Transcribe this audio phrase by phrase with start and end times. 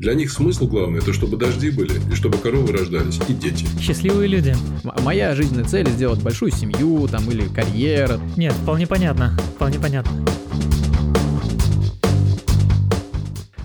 [0.00, 3.66] Для них смысл главный– это чтобы дожди были, и чтобы коровы рождались, и дети.
[3.80, 4.54] Счастливые люди.
[4.84, 8.20] М- моя жизненная цель– сделать большую семью там или карьера.
[8.36, 9.36] Нет, вполне понятно.
[9.56, 10.24] Вполне понятно.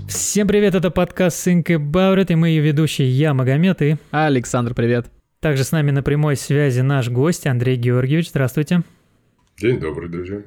[0.08, 3.98] Всем привет, это подкаст Think About It, и мы ее ведущие, я Магомед и...
[4.10, 5.12] Александр, привет.
[5.40, 8.30] Также с нами на прямой связи наш гость Андрей Георгиевич.
[8.30, 8.82] Здравствуйте.
[9.60, 10.42] День добрый, друзья.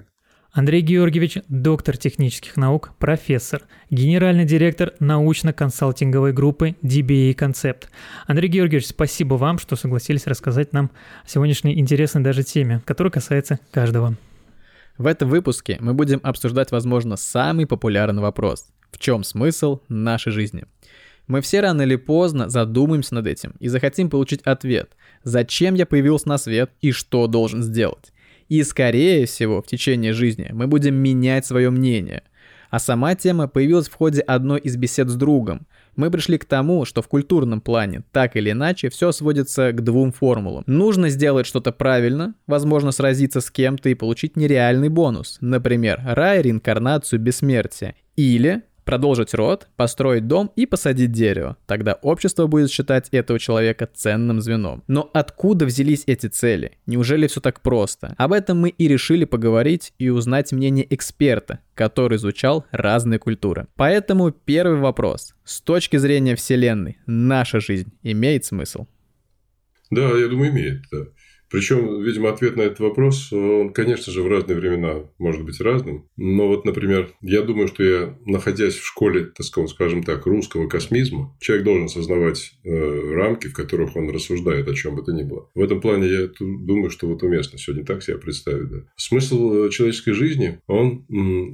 [0.57, 7.88] Андрей Георгиевич– доктор технических наук, профессор, генеральный директор научно-консалтинговой группы DBA Concept.
[8.27, 10.91] Андрей Георгиевич, спасибо вам, что согласились рассказать нам
[11.27, 14.16] о сегодняшней интересной даже теме, которая касается каждого.
[14.97, 18.69] В этом выпуске мы будем обсуждать, возможно, самый популярный вопрос.
[18.91, 20.64] В чем смысл нашей жизни?
[21.27, 26.28] Мы все рано или поздно задумаемся над этим и захотим получить ответ, зачем я появился
[26.28, 28.14] на свет и что должен сделать.
[28.48, 32.23] И, скорее всего, в течение жизни мы будем менять свое мнение.
[32.70, 35.66] А сама тема появилась в ходе одной из бесед с другом.
[35.95, 40.12] Мы пришли к тому, что в культурном плане так или иначе все сводится к двум
[40.12, 40.62] формулам.
[40.66, 47.20] Нужно сделать что-то правильно, возможно сразиться с кем-то и получить нереальный бонус, например, рай, реинкарнацию,
[47.20, 47.94] бессмертие.
[48.16, 51.59] Или продолжить род, построить дом и посадить дерево.
[51.67, 54.84] Тогда общество будет считать этого человека ценным звеном.
[54.87, 56.78] Но откуда взялись эти цели?
[56.87, 58.15] Неужели все так просто?
[58.17, 63.67] Об этом мы и решили поговорить и узнать мнение эксперта, который изучал разные культуры.
[63.75, 65.34] Поэтому первый вопрос.
[65.45, 68.87] С точки зрения Вселенной, наша жизнь имеет смысл?
[69.91, 71.06] Да, я думаю, имеет, да.
[71.50, 76.08] Причем, видимо, ответ на этот вопрос, он, конечно же, в разные времена может быть разным.
[76.16, 81.36] Но вот, например, я думаю, что я, находясь в школе, так скажем так, русского космизма,
[81.41, 85.48] человек должен сознавать э, рамки, в которых он рассуждает о чем бы то ни было.
[85.55, 88.69] В этом плане я думаю, что вот уместно сегодня так себя представить.
[88.69, 88.77] Да.
[88.97, 91.06] Смысл э, человеческой жизни, он,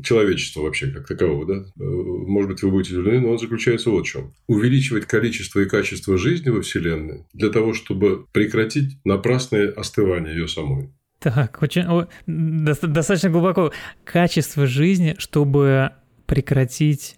[0.02, 4.06] человечество вообще как такового, да, э, может быть, вы будете удивлены, но он заключается вот
[4.06, 4.32] в чем.
[4.46, 10.90] Увеличивать количество и качество жизни во Вселенной для того, чтобы прекратить напрасные остывания ее самой.
[11.18, 13.72] Так, очень, о, достаточно глубоко.
[14.02, 15.92] Качество жизни, чтобы
[16.26, 17.16] прекратить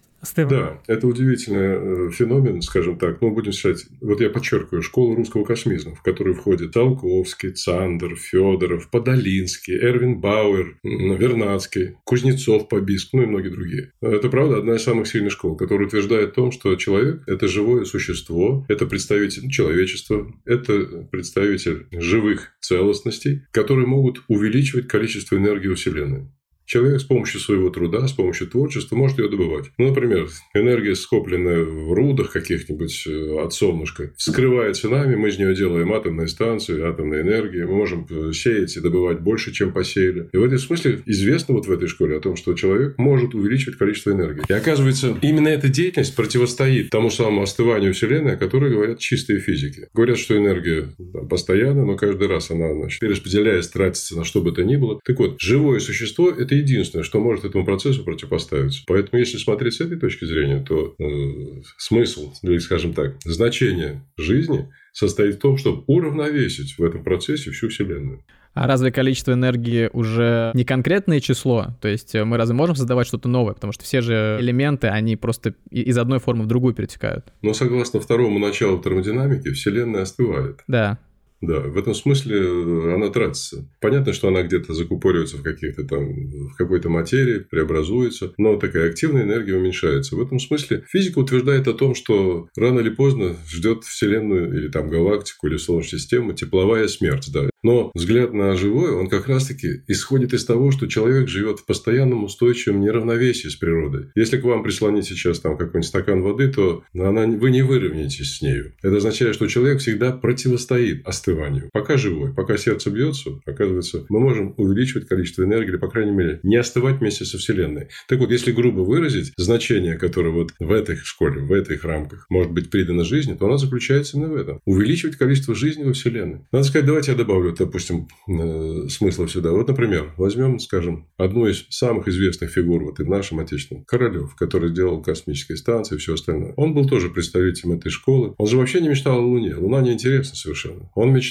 [0.49, 3.21] да, это удивительный э, феномен, скажем так.
[3.21, 8.91] Ну, будем считать, вот я подчеркиваю, школа русского космизма, в которую входят Толковский, Цандер, Федоров,
[8.91, 13.93] Подолинский, Эрвин Бауэр, Вернадский, Кузнецов, Побиск, ну и многие другие.
[14.01, 17.85] Это, правда, одна из самых сильных школ, которая утверждает о том, что человек– это живое
[17.85, 26.29] существо, это представитель человечества, это представитель живых целостностей, которые могут увеличивать количество энергии во Вселенной.
[26.67, 29.67] Человек с помощью своего труда, с помощью творчества может ее добывать.
[29.79, 35.55] Ну, например, энергия, скопленная в рудах каких-нибудь э, от солнышка, вскрывается нами, мы из нее
[35.55, 40.29] делаем атомные станции, атомные энергии, мы можем э, сеять и добывать больше, чем посеяли.
[40.33, 43.79] И в этом смысле известно вот в этой школе о том, что человек может увеличивать
[43.79, 44.43] количество энергии.
[44.49, 49.89] И оказывается, именно эта деятельность противостоит тому самому остыванию Вселенной, о которой говорят чистые физики.
[49.93, 50.89] Говорят, что энергия
[51.29, 55.01] постоянна, но каждый раз она, значит, перераспределяясь, тратится на что бы то ни было.
[55.05, 58.83] Так вот, живое существо– это это единственное, что может этому процессу противопоставиться.
[58.87, 64.69] Поэтому, если смотреть с этой точки зрения, то э, смысл, или, скажем так, значение жизни
[64.93, 68.25] состоит в том, чтобы уравновесить в этом процессе всю Вселенную.
[68.55, 71.77] А разве количество энергии уже не конкретное число?
[71.81, 73.55] То есть э, мы разве можем создавать что-то новое?
[73.55, 77.33] Потому что все же элементы, они просто из одной формы в другую перетекают.
[77.43, 80.61] Но согласно второму началу термодинамики, Вселенная остывает.
[80.69, 80.99] Да.
[81.47, 83.69] Да, в этом смысле э, она тратится.
[83.81, 89.25] Понятно, что она где-то закупоривается в каких-то там, в какой-то материи, преобразуется, но такая активная
[89.25, 90.17] энергия уменьшается.
[90.17, 94.89] В этом смысле физика утверждает о том, что рано или поздно ждет Вселенную или там
[94.89, 97.31] галактику или Солнечную систему тепловая смерть.
[97.33, 97.51] Да.
[97.63, 102.25] Но взгляд на живое, он как раз-таки исходит из того, что человек живет в постоянном
[102.25, 104.11] устойчивом неравновесии с природой.
[104.15, 108.43] Если к вам прислонить сейчас там какой-нибудь стакан воды, то она, вы не выровняетесь с
[108.43, 108.75] нею.
[108.83, 111.34] Это означает, что человек всегда противостоит остыванию.
[111.73, 116.41] Пока живой, пока сердце бьется, оказывается, мы можем увеличивать количество энергии, или, по крайней мере,
[116.43, 117.89] не остывать вместе со Вселенной.
[118.09, 122.53] Так вот, если грубо выразить значение, которое вот в этой школе, в этих рамках может
[122.53, 124.61] быть придано жизни, то оно заключается именно в этом.
[124.65, 126.41] Увеличивать количество жизни во Вселенной.
[126.53, 129.53] Надо сказать, давайте я добавлю допустим, э, смысла сюда.
[129.53, 134.35] Вот, например, возьмем, скажем, одну из самых известных фигур вот и в нашем отечественном, Королев,
[134.37, 136.55] который сделал космические станции и все остальное.
[136.57, 138.35] Он был тоже представителем этой школы.
[138.39, 139.57] Он же вообще не мечтал о Луне.
[139.57, 140.91] Луна неинтересна совершенно.
[140.95, 141.24] Он мечтал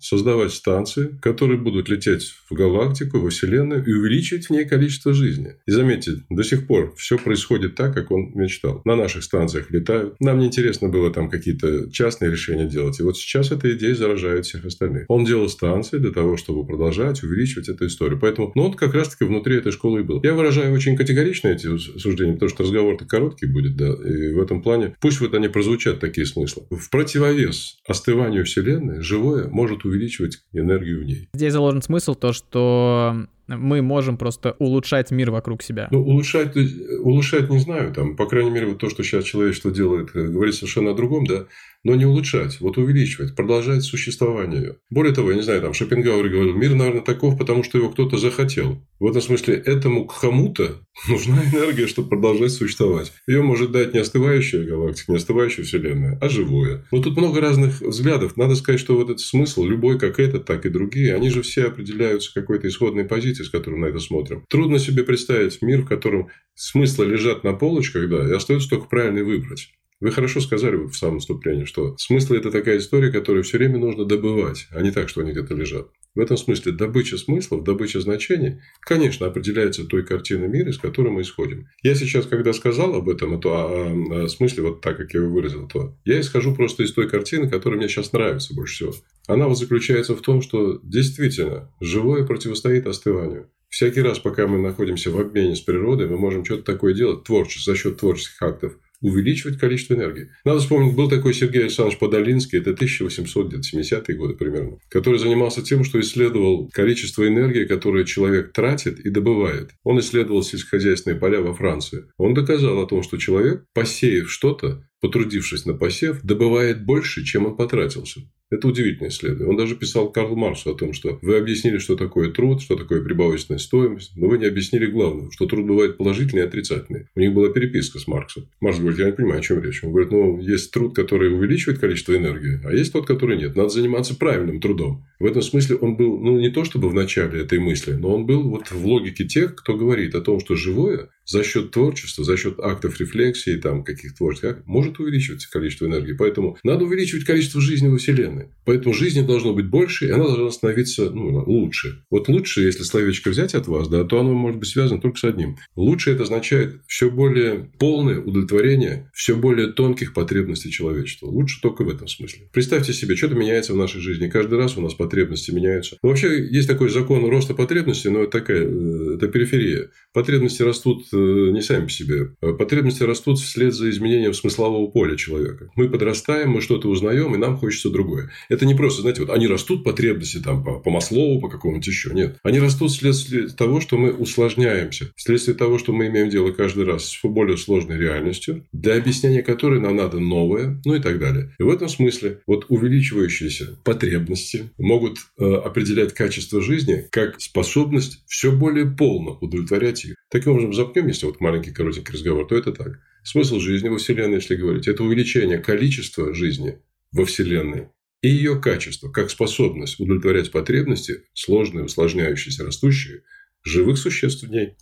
[0.00, 5.54] создавать станции, которые будут лететь в галактику, во Вселенную и увеличивать в ней количество жизни.
[5.66, 8.82] И заметьте, до сих пор все происходит так, как он мечтал.
[8.84, 10.16] На наших станциях летают.
[10.20, 12.98] Нам не интересно было там какие-то частные решения делать.
[13.00, 15.04] И вот сейчас эта идея заражает всех остальных.
[15.08, 18.18] Он делал станции для того, чтобы продолжать увеличивать эту историю.
[18.20, 20.20] Поэтому, ну, он как раз-таки внутри этой школы и был.
[20.22, 24.62] Я выражаю очень категорично эти суждения, потому что разговор-то короткий будет, да, и в этом
[24.62, 26.64] плане пусть вот они прозвучат, такие смыслы.
[26.70, 31.28] В противовес остыванию Вселенной живое может увеличивать энергию в ней.
[31.34, 35.88] Здесь заложен смысл то, что мы можем просто улучшать мир вокруг себя.
[35.90, 36.56] Ну, улучшать,
[37.00, 40.54] улучшать не знаю, там, по крайней мере, вот то, что сейчас человечество делает, э, говорит
[40.54, 41.46] совершенно о другом, да,
[41.86, 44.76] но не улучшать, вот увеличивать, продолжать существование.
[44.90, 48.18] Более того, я не знаю, там Шопенгауэр говорил, мир, наверное, таков, потому что его кто-то
[48.18, 48.82] захотел.
[48.98, 53.12] В этом смысле этому кому-то нужна энергия, чтобы продолжать существовать.
[53.28, 56.84] Ее может дать не остывающая галактика, не остывающая Вселенная, а живое.
[56.90, 58.36] Но тут много разных взглядов.
[58.36, 61.66] Надо сказать, что вот этот смысл, любой как этот, так и другие, они же все
[61.66, 64.44] определяются какой-то исходной позицией, с которой на это смотрим.
[64.48, 69.22] Трудно себе представить мир, в котором смыслы лежат на полочках, да, и остается только правильный
[69.22, 69.70] выбрать.
[69.98, 74.04] Вы хорошо сказали в самом вступлении, что смысл– это такая история, которую все время нужно
[74.04, 75.88] добывать, а не так, что они где-то лежат.
[76.16, 81.20] В этом смысле добыча смыслов, добыча значений, конечно, определяется той картиной мира, из которой мы
[81.20, 81.68] исходим.
[81.82, 85.30] Я сейчас, когда сказал об этом, то о, о смысле, вот так, как я его
[85.30, 88.94] выразил, то я исхожу просто из той картины, которая мне сейчас нравится больше всего.
[89.28, 93.50] Она вот заключается в том, что действительно живое противостоит остыванию.
[93.68, 97.74] Всякий раз, пока мы находимся в обмене с природой, мы можем что-то такое делать, творчество,
[97.74, 100.30] за счет творческих актов, увеличивать количество энергии.
[100.44, 106.00] Надо вспомнить, был такой Сергей Александрович Подолинский, это 1870-е годы примерно, который занимался тем, что
[106.00, 109.70] исследовал количество энергии, которое человек тратит и добывает.
[109.84, 112.06] Он исследовал сельскохозяйственные поля во Франции.
[112.18, 117.56] Он доказал о том, что человек, посеяв что-то, потрудившись на посев, добывает больше, чем он
[117.56, 118.22] потратился.
[118.50, 119.48] Это удивительное исследование.
[119.48, 123.02] Он даже писал Карлу Марсу о том, что вы объяснили, что такое труд, что такое
[123.02, 127.06] прибавочная стоимость, но вы не объяснили главное, что труд бывает положительный и отрицательный.
[127.14, 128.48] У них была переписка с Марксом.
[128.60, 129.82] Маркс говорит, я не понимаю, о чем речь.
[129.84, 133.54] Он говорит, ну, есть труд, который увеличивает количество энергии, а есть тот, который нет.
[133.54, 135.04] Надо заниматься правильным трудом.
[135.20, 138.26] В этом смысле он был, ну, не то чтобы в начале этой мысли, но он
[138.26, 142.36] был вот в логике тех, кто говорит о том, что живое за счет творчества, за
[142.36, 146.12] счет актов рефлексии, там, каких творческих, может увеличивать количество энергии.
[146.12, 148.46] Поэтому надо увеличивать количество жизни во Вселенной.
[148.64, 152.04] Поэтому жизни должно быть больше, и она должна становиться ну, лучше.
[152.10, 155.24] Вот лучше, если словечко взять от вас, да, то оно может быть связано только с
[155.24, 155.56] одним.
[155.74, 161.26] Лучше это означает все более полное удовлетворение все более тонких потребностей человечества.
[161.26, 162.48] Лучше только в этом смысле.
[162.52, 164.28] Представьте себе, что-то меняется в нашей жизни.
[164.28, 165.96] Каждый раз у нас потребности меняются.
[166.02, 169.90] Но вообще есть такой закон роста потребностей, но это такая, э, это периферия.
[170.12, 172.26] Потребности растут не сами по себе.
[172.58, 175.70] Потребности растут вслед за изменением смыслового поля человека.
[175.74, 178.30] Мы подрастаем, мы что-то узнаем, и нам хочется другое.
[178.48, 182.10] Это не просто, знаете, вот они растут потребности там по, по Маслову, по какому-нибудь еще.
[182.12, 182.38] Нет.
[182.42, 185.10] Они растут вследствие того, что мы усложняемся.
[185.16, 189.80] Вследствие того, что мы имеем дело каждый раз с более сложной реальностью, для объяснения которой
[189.80, 191.54] нам надо новое, ну и так далее.
[191.58, 198.52] И в этом смысле вот увеличивающиеся потребности могут э, определять качество жизни как способность все
[198.52, 200.14] более полно удовлетворять их.
[200.30, 203.00] Таким образом, запнем, если вот маленький коротенький разговор, то это так.
[203.22, 206.78] Смысл жизни во Вселенной, если говорить, это увеличение количества жизни
[207.12, 207.88] во Вселенной
[208.22, 213.22] и ее качество, как способность удовлетворять потребности, сложные, усложняющиеся, растущие,
[213.62, 214.76] живых существ в ней.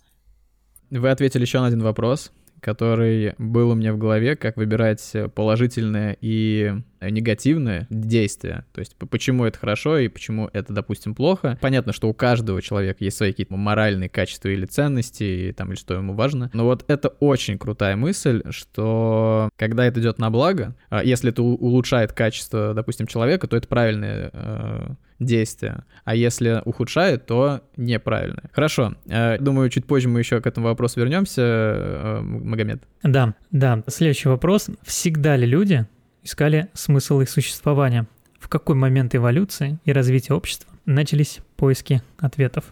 [0.89, 2.31] Вы ответили еще на один вопрос,
[2.61, 8.65] который был у меня в голове, как выбирать положительное и негативное действие.
[8.73, 11.57] То есть почему это хорошо и почему это, допустим, плохо.
[11.61, 15.75] Понятно, что у каждого человека есть свои какие-то моральные качества или ценности, и, там, или
[15.75, 16.49] что ему важно.
[16.53, 21.43] Но вот это очень крутая мысль, что когда это идет на благо, а если это
[21.43, 24.87] улучшает качество, допустим, человека, то это правильное э,
[25.19, 25.83] действие.
[26.03, 28.49] А если ухудшает, то неправильное.
[28.51, 28.95] Хорошо.
[29.05, 32.83] Э, думаю, чуть позже мы еще к этому вопросу вернемся, э, Магомед.
[33.03, 33.83] Да, да.
[33.87, 34.69] Следующий вопрос.
[34.83, 35.85] Всегда ли люди
[36.25, 38.07] искали смысл их существования.
[38.39, 42.65] В какой момент эволюции и развития общества начались поиски ответов?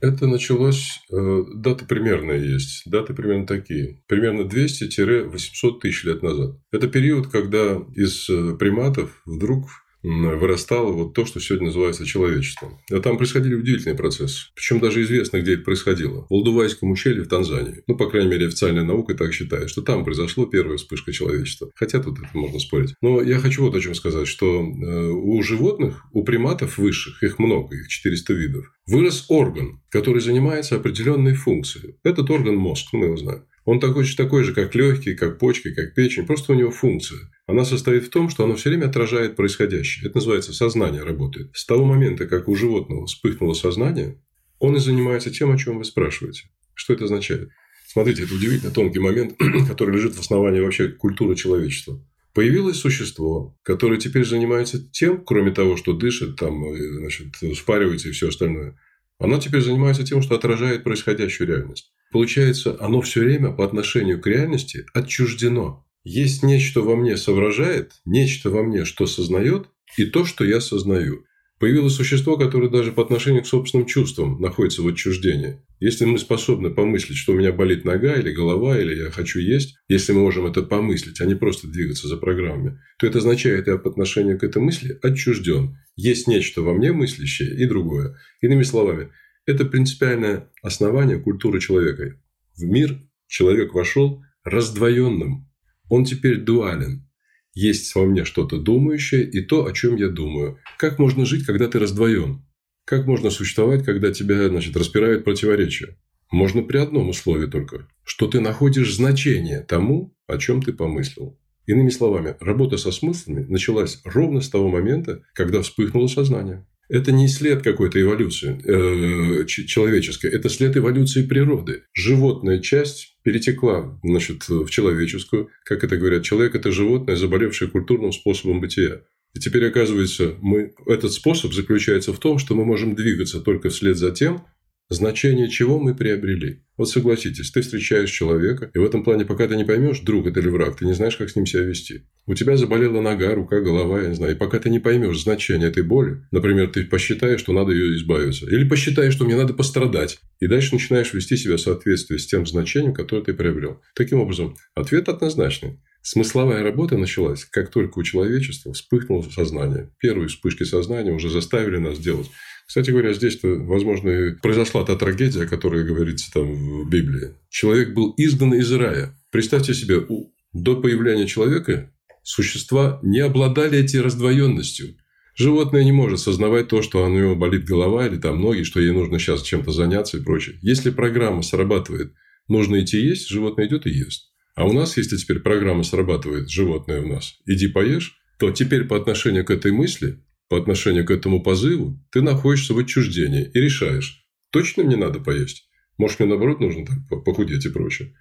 [0.00, 6.58] Это началось, э, даты примерные есть, даты примерно такие, примерно 200-800 тысяч лет назад.
[6.72, 9.68] Это период, когда из э, приматов вдруг
[10.04, 12.78] вырастало вот то, что сегодня называется человечеством.
[12.90, 14.48] А там происходили удивительные процессы.
[14.54, 16.26] Причем даже известно, где это происходило.
[16.28, 17.82] В Лудувайском ущелье в Танзании.
[17.86, 21.70] Ну, по крайней мере, официальная наука так считает, что там произошло первая вспышка человечества.
[21.74, 22.94] Хотя тут это можно спорить.
[23.00, 27.38] Но я хочу вот о чем сказать, что э, у животных, у приматов высших, их
[27.38, 31.96] много, их 400 видов, вырос орган, который занимается определенной функцией.
[32.04, 33.44] Этот орган мозг, мы его знаем.
[33.64, 36.26] Он такой, такой же, как легкие, как почки, как печень.
[36.26, 37.30] Просто у него функция.
[37.46, 40.06] Она состоит в том, что оно все время отражает происходящее.
[40.08, 41.50] Это называется сознание работает.
[41.54, 44.18] С того момента, как у животного вспыхнуло сознание,
[44.58, 46.48] он и занимается тем, о чем вы спрашиваете.
[46.74, 47.50] Что это означает?
[47.86, 49.34] Смотрите, это удивительно тонкий момент,
[49.68, 52.02] который лежит в основании вообще культуры человечества.
[52.32, 58.12] Появилось существо, которое теперь занимается тем, кроме того, что дышит, там, э, значит, спаривается и
[58.12, 58.76] все остальное.
[59.18, 61.92] Оно теперь занимается тем, что отражает происходящую реальность.
[62.10, 65.86] Получается, оно все время по отношению к реальности отчуждено.
[66.04, 71.24] Есть нечто во мне соображает, нечто во мне, что сознает, и то, что я сознаю.
[71.58, 75.62] Появилось существо, которое даже по отношению к собственным чувствам находится в отчуждении.
[75.80, 79.76] Если мы способны помыслить, что у меня болит нога или голова, или я хочу есть,
[79.88, 83.78] если мы можем это помыслить, а не просто двигаться за программами, то это означает, я
[83.78, 85.78] по отношению к этой мысли отчужден.
[85.96, 88.18] Есть нечто во мне мыслящее и другое.
[88.42, 89.10] Иными словами,
[89.46, 92.20] это принципиальное основание культуры человека.
[92.56, 95.48] В мир человек вошел раздвоенным.
[95.88, 97.08] Он теперь дуален.
[97.54, 100.58] Есть во мне что-то думающее и то, о чем я думаю.
[100.78, 102.44] Как можно жить, когда ты раздвоен?
[102.84, 105.96] Как можно существовать, когда тебя значит, распирают противоречия?
[106.30, 111.38] Можно при одном условии только, что ты находишь значение тому, о чем ты помыслил.
[111.66, 116.66] Иными словами, работа со смыслами началась ровно с того момента, когда вспыхнуло сознание.
[116.88, 121.84] Это не след какой-то эволюции э, человеческой, это след эволюции природы.
[121.94, 125.50] Животная часть перетекла значит, в человеческую.
[125.64, 129.00] Как это говорят, человек– это животное, заболевшее культурным способом бытия.
[129.34, 133.96] И теперь, оказывается, мы, этот способ заключается в том, что мы можем двигаться только вслед
[133.96, 134.44] за тем,
[134.88, 136.64] значение чего мы приобрели.
[136.76, 140.40] Вот согласитесь, ты встречаешь человека, и в этом плане, пока ты не поймешь, друг это
[140.40, 142.02] или враг, ты не знаешь, как с ним себя вести.
[142.26, 145.68] У тебя заболела нога, рука, голова, я не знаю, и пока ты не поймешь значение
[145.68, 150.18] этой боли, например, ты посчитаешь, что надо ее избавиться, или посчитаешь, что мне надо пострадать,
[150.40, 153.80] и дальше начинаешь вести себя в соответствии с тем значением, которое ты приобрел.
[153.94, 155.78] Таким образом, ответ однозначный.
[156.06, 159.90] Смысловая работа началась, как только у человечества вспыхнуло сознание.
[159.98, 162.28] Первые вспышки сознания уже заставили нас делать.
[162.66, 167.34] Кстати говоря, здесь-то, возможно, и произошла та трагедия, о которой говорится там в Библии.
[167.50, 169.18] Человек был изгнан из рая.
[169.30, 170.06] Представьте себе,
[170.52, 171.92] до появления человека
[172.22, 174.96] существа не обладали этой раздвоенностью.
[175.36, 178.92] Животное не может сознавать то, что у него болит голова или там ноги, что ей
[178.92, 180.56] нужно сейчас чем-то заняться и прочее.
[180.62, 182.14] Если программа срабатывает,
[182.46, 184.30] нужно идти есть, животное идет и ест.
[184.54, 188.96] А у нас, если теперь программа срабатывает, животное у нас, иди поешь, то теперь по
[188.96, 194.26] отношению к этой мысли, по отношению к этому позыву, ты находишься в отчуждении и решаешь,
[194.50, 195.68] точно мне надо поесть?
[195.98, 198.14] Может, мне наоборот нужно так похудеть и прочее.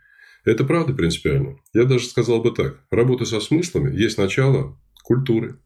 [0.45, 1.57] Это правда принципиально.
[1.73, 2.83] Я даже сказал бы так.
[2.91, 5.59] Работа со смыслами есть начало культуры.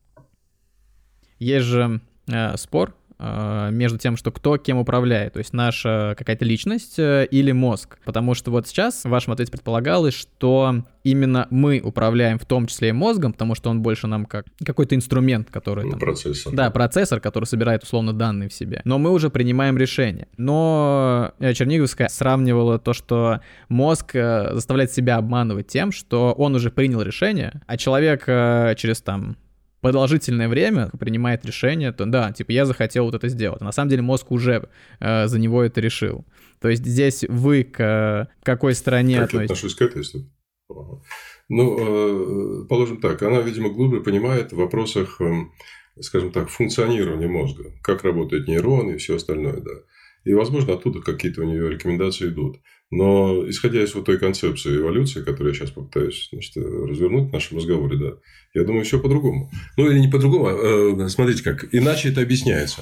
[1.40, 7.00] Есть же э, спор между тем, что кто кем управляет, то есть наша какая-то личность
[7.00, 7.98] э, или мозг.
[8.06, 12.90] Потому что вот сейчас в вашем ответе предполагалось, что именно мы управляем в том числе
[12.90, 15.86] и мозгом, потому что он больше нам как какой-то инструмент, который...
[15.86, 16.54] Ну, там, процессор.
[16.54, 18.82] Да, процессор, который собирает условно данные в себе.
[18.84, 20.28] Но мы уже принимаем решение.
[20.38, 27.02] Но э, Черниговская сравнивала то, что мозг заставляет себя обманывать тем, что он уже принял
[27.02, 29.38] решение, а человек через там
[29.82, 33.62] продолжительное время принимает решение, то да, типа я захотел вот это сделать.
[33.62, 34.70] на самом деле мозг уже
[35.00, 36.26] э, за него это решил.
[36.60, 39.50] То есть здесь вы к э, какой стороне как относитесь?
[39.50, 40.32] Я отношусь к этой истории.
[41.50, 45.46] Ну, э, положим так, она, видимо, глубже понимает в вопросах, э,
[46.02, 49.72] скажем так, функционирования мозга, как работают нейроны и все остальное, да.
[50.28, 52.58] И, возможно, оттуда какие-то у нее рекомендации идут.
[52.92, 57.58] Но исходя из вот той концепции эволюции, которую я сейчас попытаюсь значит, развернуть в нашем
[57.58, 58.14] разговоре, да,
[58.54, 59.50] я думаю, все по-другому.
[59.78, 62.82] Ну, или не по-другому, а, э, смотрите как, иначе это объясняется.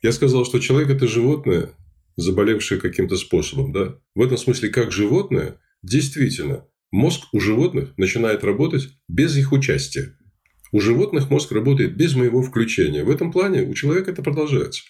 [0.00, 1.70] Я сказал, что человек– это животное,
[2.14, 3.98] заболевшее каким-то способом, да.
[4.14, 10.16] В этом смысле, как животное, действительно, мозг у животных начинает работать без их участия.
[10.70, 13.02] У животных мозг работает без моего включения.
[13.02, 14.84] В этом плане у человека это продолжается.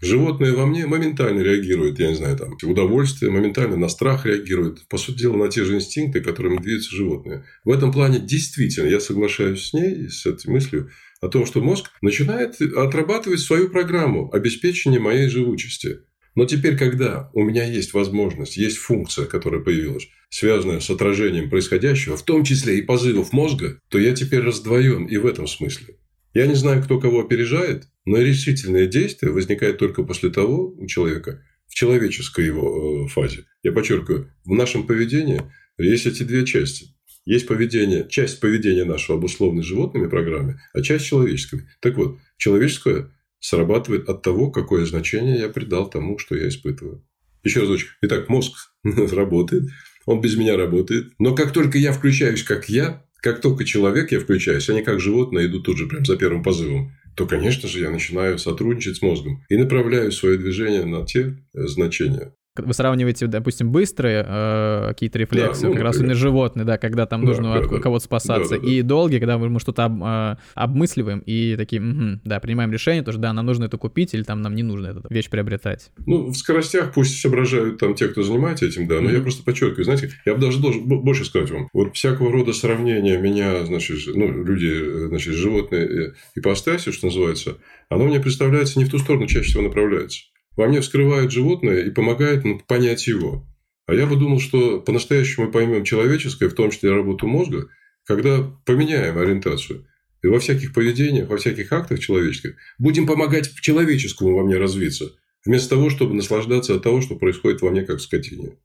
[0.00, 4.88] Животное во мне моментально реагирует, я не знаю, там, удовольствие, моментально на страх реагирует.
[4.88, 7.44] По сути дела, на те же инстинкты, которыми движется животное.
[7.64, 10.90] В этом плане действительно я соглашаюсь с ней, с этой мыслью,
[11.20, 15.98] о том, что мозг начинает отрабатывать свою программу обеспечения моей живучести.
[16.34, 22.16] Но теперь, когда у меня есть возможность, есть функция, которая появилась, связанная с отражением происходящего,
[22.16, 25.96] в том числе и позывов мозга, то я теперь раздвоен и в этом смысле.
[26.32, 31.42] Я не знаю, кто кого опережает, но решительное действие возникает только после того у человека,
[31.66, 33.44] в человеческой его э, фазе.
[33.62, 35.42] Я подчеркиваю, в нашем поведении
[35.78, 36.88] есть эти две части.
[37.24, 41.68] Есть поведение, часть поведения нашего обусловленной животными программе, а часть человеческими.
[41.80, 47.06] Так вот, человеческое срабатывает от того, какое значение я придал тому, что я испытываю.
[47.44, 47.90] Еще разочек.
[48.02, 48.54] Итак, мозг
[48.84, 49.70] работает,
[50.06, 51.12] он без меня работает.
[51.18, 55.00] Но как только я включаюсь как я, как только человек я включаюсь, а не как
[55.00, 59.02] животное иду тут же прям за первым позывом, то, конечно же, я начинаю сотрудничать с
[59.02, 65.62] мозгом и направляю свое движение на те значения, Вы сравниваете, допустим, быстрые э, какие-то рефлексы,
[65.62, 68.56] да, ну, как раз именно животные, да, когда там нужно да, от да, кого-то спасаться,
[68.56, 68.72] да, да, да.
[68.72, 73.12] и долгие, когда мы что-то об, э, обмысливаем и такие, угу, да, принимаем решение, то
[73.12, 75.92] что да, нам нужно это купить или там нам не нужно эту вещь приобретать.
[76.06, 79.14] Ну, в скоростях пусть соображают там те, кто занимается этим, да, но mm-hmm.
[79.14, 83.16] я просто подчеркиваю, знаете, я бы даже должен больше сказать вам, вот всякого рода сравнения
[83.16, 88.90] меня, значит, ну, люди, значит, животные э, ипостаси, что называется, оно мне представляется не в
[88.90, 90.22] ту сторону чаще всего направляется.
[90.56, 93.46] Во мне вскрывает животное и помогает ну, понять его.
[93.86, 97.68] А я бы думал, что по-настоящему мы поймем человеческое, в том числе работу мозга,
[98.04, 99.86] когда поменяем ориентацию.
[100.22, 105.12] И во всяких поведениях, во всяких актах человеческих будем помогать человеческому во мне развиться,
[105.44, 108.56] вместо того, чтобы наслаждаться от того, что происходит во мне как в скотине.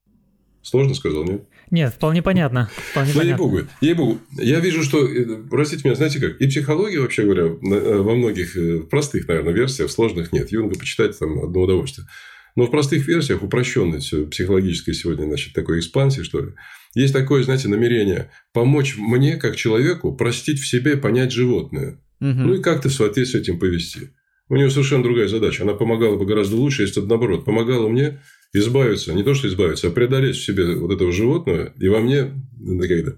[0.61, 1.47] Сложно сказал, нет?
[1.71, 2.69] Нет, вполне понятно.
[2.91, 3.43] Вполне да понятно.
[3.43, 4.19] ей-богу, ей-богу.
[4.37, 8.55] Я вижу, что, э, простите меня, знаете как, и психология, вообще говоря, э, во многих
[8.55, 10.51] э, простых, наверное, версиях, сложных нет.
[10.51, 12.07] Юнга почитать там одно удовольствие.
[12.55, 16.53] Но в простых версиях, упрощенной психологической сегодня, значит, такой экспансии, что ли,
[16.93, 21.99] есть такое, знаете, намерение помочь мне, как человеку, простить в себе, понять животное.
[22.21, 22.29] Угу.
[22.29, 24.11] Ну, и как-то в соответствии с этим повести.
[24.47, 25.63] У нее совершенно другая задача.
[25.63, 28.21] Она помогала бы гораздо лучше, если наоборот, помогала мне
[28.55, 32.33] избавиться, не то что избавиться, а преодолеть в себе вот этого животного и во мне
[32.79, 33.17] когда,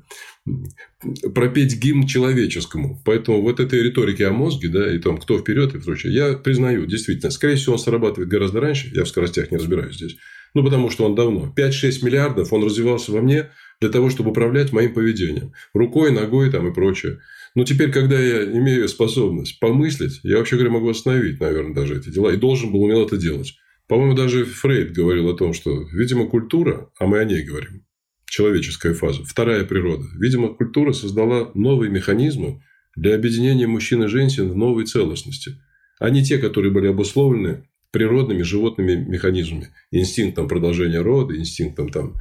[1.33, 3.01] пропеть гимн человеческому.
[3.05, 6.85] Поэтому вот этой риторики о мозге, да, и том, кто вперед и прочее, я признаю,
[6.85, 10.17] действительно, скорее всего, он срабатывает гораздо раньше, я в скоростях не разбираюсь здесь,
[10.53, 11.53] ну, потому что он давно.
[11.55, 15.53] 5-6 миллиардов он развивался во мне для того, чтобы управлять моим поведением.
[15.73, 17.19] Рукой, ногой там и прочее.
[17.53, 22.09] Но теперь, когда я имею способность помыслить, я вообще говоря могу остановить, наверное, даже эти
[22.09, 22.33] дела.
[22.33, 23.55] И должен был умел это делать.
[23.87, 27.85] По-моему, даже Фрейд говорил о том, что, видимо, культура, а мы о ней говорим,
[28.25, 30.05] человеческая фаза, вторая природа.
[30.19, 32.61] Видимо, культура создала новые механизмы
[32.95, 35.55] для объединения мужчин и женщин в новой целостности,
[35.99, 42.15] а не те, которые были обусловлены природными животными механизмами, инстинктом продолжения рода, инстинктом там,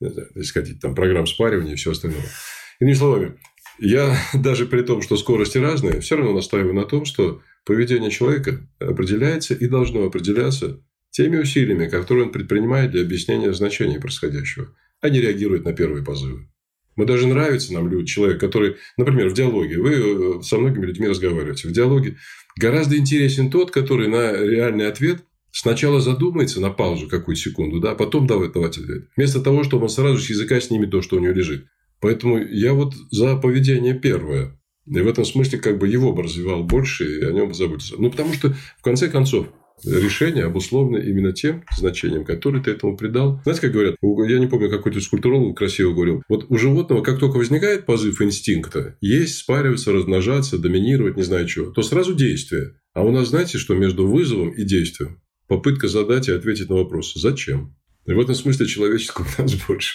[0.00, 2.24] так сказать, там, программ спаривания и все остальное.
[2.80, 3.38] Иными словами,
[3.78, 8.68] я даже при том, что скорости разные, все равно настаиваю на том, что поведение человека
[8.80, 15.20] определяется и должно определяться теми усилиями, которые он предпринимает для объяснения значения происходящего, а не
[15.20, 16.48] реагирует на первые позывы.
[16.96, 21.08] Мы даже нравится нам люди, человек, который, например, в диалоге, вы э, со многими людьми
[21.08, 22.16] разговариваете, в диалоге
[22.58, 27.94] гораздо интересен тот, который на реальный ответ сначала задумается на паузу какую-то секунду, да, а
[27.94, 29.08] потом давать, давать ответ.
[29.16, 31.66] Вместо того, чтобы он сразу с языка снимет то, что у него лежит.
[32.00, 34.58] Поэтому я вот за поведение первое.
[34.86, 37.94] И в этом смысле как бы его бы развивал больше, и о нем бы заботился.
[37.98, 39.46] Ну, потому что, в конце концов,
[39.84, 43.40] решение обусловлено именно тем значением, которое ты этому придал.
[43.44, 47.36] Знаете, как говорят, я не помню, какой-то скульптуролог красиво говорил, вот у животного, как только
[47.36, 52.74] возникает позыв инстинкта, есть, спариваться, размножаться, доминировать, не знаю чего, то сразу действие.
[52.94, 55.20] А у нас, знаете, что между вызовом и действием?
[55.48, 57.74] Попытка задать и ответить на вопрос «Зачем?».
[58.06, 59.94] И в этом смысле человеческого у нас больше.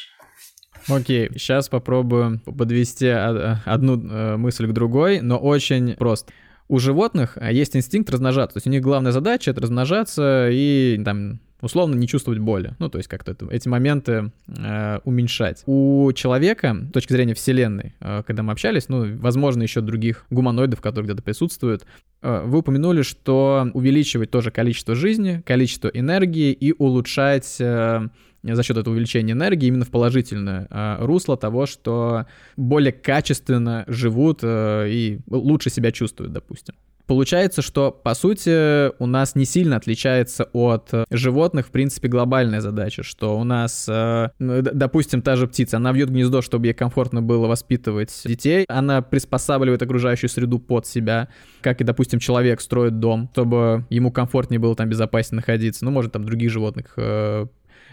[0.87, 6.31] Окей, сейчас попробую подвести одну э, мысль к другой, но очень просто
[6.67, 8.55] у животных а, есть инстинкт размножаться.
[8.55, 12.75] То есть у них главная задача— это размножаться и там условно не чувствовать боли.
[12.79, 15.63] Ну, то есть как-то это, эти моменты э, уменьшать.
[15.65, 20.81] У человека, с точки зрения Вселенной, э, когда мы общались, ну, возможно, еще других гуманоидов,
[20.81, 21.85] которые где-то присутствуют,
[22.21, 28.07] э, вы упомянули, что увеличивать тоже количество жизни, количество энергии и улучшать э,
[28.43, 34.39] за счет этого увеличения энергии именно в положительное э, русло того, что более качественно живут
[34.43, 36.75] э, и лучше себя чувствуют, допустим.
[37.07, 43.01] Получается, что, по сути, у нас не сильно отличается от животных, в принципе, глобальная задача,
[43.03, 47.47] что у нас, э, допустим, та же птица, она вьет гнездо, чтобы ей комфортно было
[47.47, 51.29] воспитывать детей, она приспосабливает окружающую среду под себя,
[51.61, 56.11] как и, допустим, человек строит дом, чтобы ему комфортнее было там безопаснее находиться, ну, может,
[56.11, 57.45] там других животных э, Э,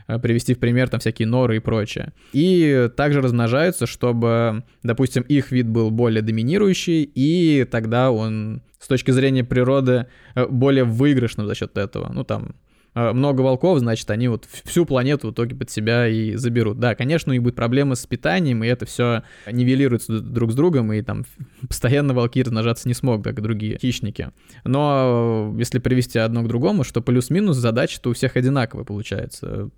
[0.07, 2.13] привести в пример там всякие норы и прочее.
[2.33, 9.13] И также размножаются, чтобы, допустим, их вид был более доминирующий, и тогда он с точки
[9.13, 12.13] зрения природы э, более выигрышным за счет этого.
[12.13, 12.64] Ну, там, Э,
[12.95, 16.79] много волков, значит, они вот всю планету в итоге под себя и заберут.
[16.79, 20.93] Да, конечно, у них будет проблемы с питанием, и это все нивелируется друг с другом,
[20.93, 21.25] и там
[21.69, 24.31] постоянно волки размножаться не смогут, как и другие хищники.
[24.65, 29.71] Но э, если привести одно к другому, что плюс-минус задача-то у всех одинаковая получается.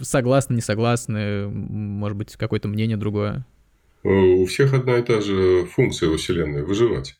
[0.00, 3.46] Согласны, не согласны, может быть, какое-то мнение другое.
[4.04, 7.16] Э, у всех одна и та же функция во Вселенной– выживать.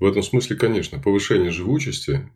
[0.00, 2.28] В этом смысле, конечно, повышение живучести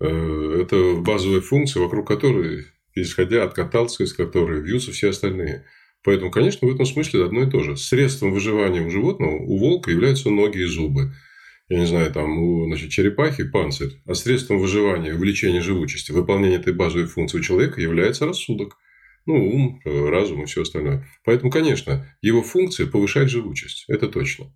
[0.00, 5.64] э,– это базовая функция, вокруг которой, исходя от каталска, из которой вьются все остальные.
[6.02, 7.76] Поэтому, конечно, в этом смысле одно и то же.
[7.76, 11.12] Средством выживания у животного, у волка являются ноги и зубы.
[11.68, 16.72] я не знаю, там у значит, черепахи панцирь, а средством выживания, увеличения живучести, выполнения этой
[16.72, 18.78] базовой функции у человека является рассудок.
[19.26, 21.08] Ну, ум, разум и все остальное.
[21.24, 23.84] Поэтому, конечно, его функция повышать живучесть.
[23.88, 24.52] Это точно.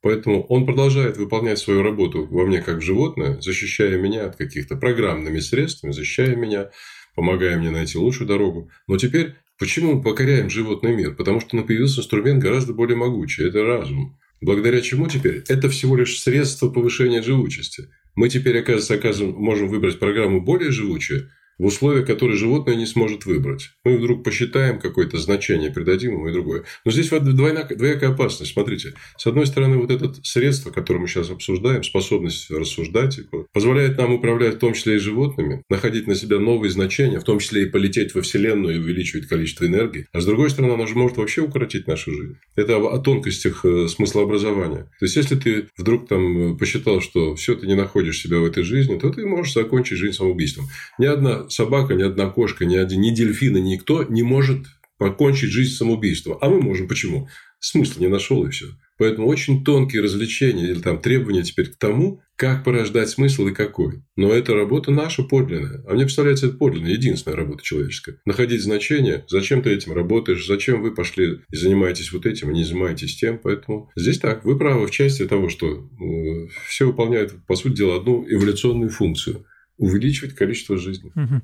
[0.00, 5.40] Поэтому он продолжает выполнять свою работу во мне как животное, защищая меня от каких-то программными
[5.40, 6.70] средствами, защищая меня,
[7.14, 8.70] помогая мне найти лучшую дорогу.
[8.86, 11.14] Но теперь почему мы покоряем животный мир?
[11.14, 13.44] Потому что появился инструмент гораздо более могучий.
[13.44, 14.16] Это разум.
[14.40, 15.42] Благодаря чему теперь?
[15.48, 17.88] Это всего лишь средство повышения живучести.
[18.14, 23.26] Мы теперь, оказывается, оказываем, можем выбрать программу более живучую, в условиях, которые животное не сможет
[23.26, 23.70] выбрать.
[23.84, 26.64] Мы вдруг посчитаем какое-то значение, придадим ему и другое.
[26.84, 28.52] Но здесь двойная, двоякая опасность.
[28.52, 33.20] Смотрите, с одной стороны, вот это средство, которое мы сейчас обсуждаем, способность рассуждать,
[33.52, 37.38] позволяет нам управлять в том числе и животными, находить на себя новые значения, в том
[37.38, 40.06] числе и полететь во Вселенную и увеличивать количество энергии.
[40.12, 42.36] А с другой стороны, она же может вообще укоротить нашу жизнь.
[42.56, 44.90] Это о тонкостях э, смыслообразования.
[44.98, 48.62] То есть, если ты вдруг там посчитал, что все, ты не находишь себя в этой
[48.62, 50.66] жизни, то ты можешь закончить жизнь самоубийством.
[50.98, 54.66] Ни одна собака, ни одна кошка, ни один, ни дельфин, ни никто не может
[54.98, 56.38] покончить жизнь самоубийством.
[56.40, 56.88] А мы можем.
[56.88, 57.28] Почему?
[57.60, 58.66] Смысла не нашел и все.
[58.98, 64.02] Поэтому очень тонкие развлечения или там требования теперь к тому, как порождать смысл и какой.
[64.16, 65.84] Но это работа наша подлинная.
[65.86, 68.20] А мне представляется, это подлинная, единственная работа человеческая.
[68.24, 72.64] Находить значение, зачем ты этим работаешь, зачем вы пошли и занимаетесь вот этим, а не
[72.64, 73.38] занимаетесь тем.
[73.38, 77.96] Поэтому здесь так, вы правы в части того, что э, все выполняют, по сути дела,
[77.96, 79.46] одну эволюционную функцию–
[79.78, 81.10] увеличивать количество жизни.
[81.14, 81.40] Угу.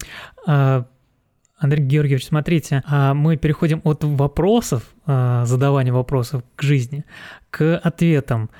[0.46, 0.86] А,
[1.56, 7.04] Андрей Георгиевич, смотрите, а мы переходим от вопросов, а, задавания вопросов к жизни,
[7.50, 8.50] к ответам.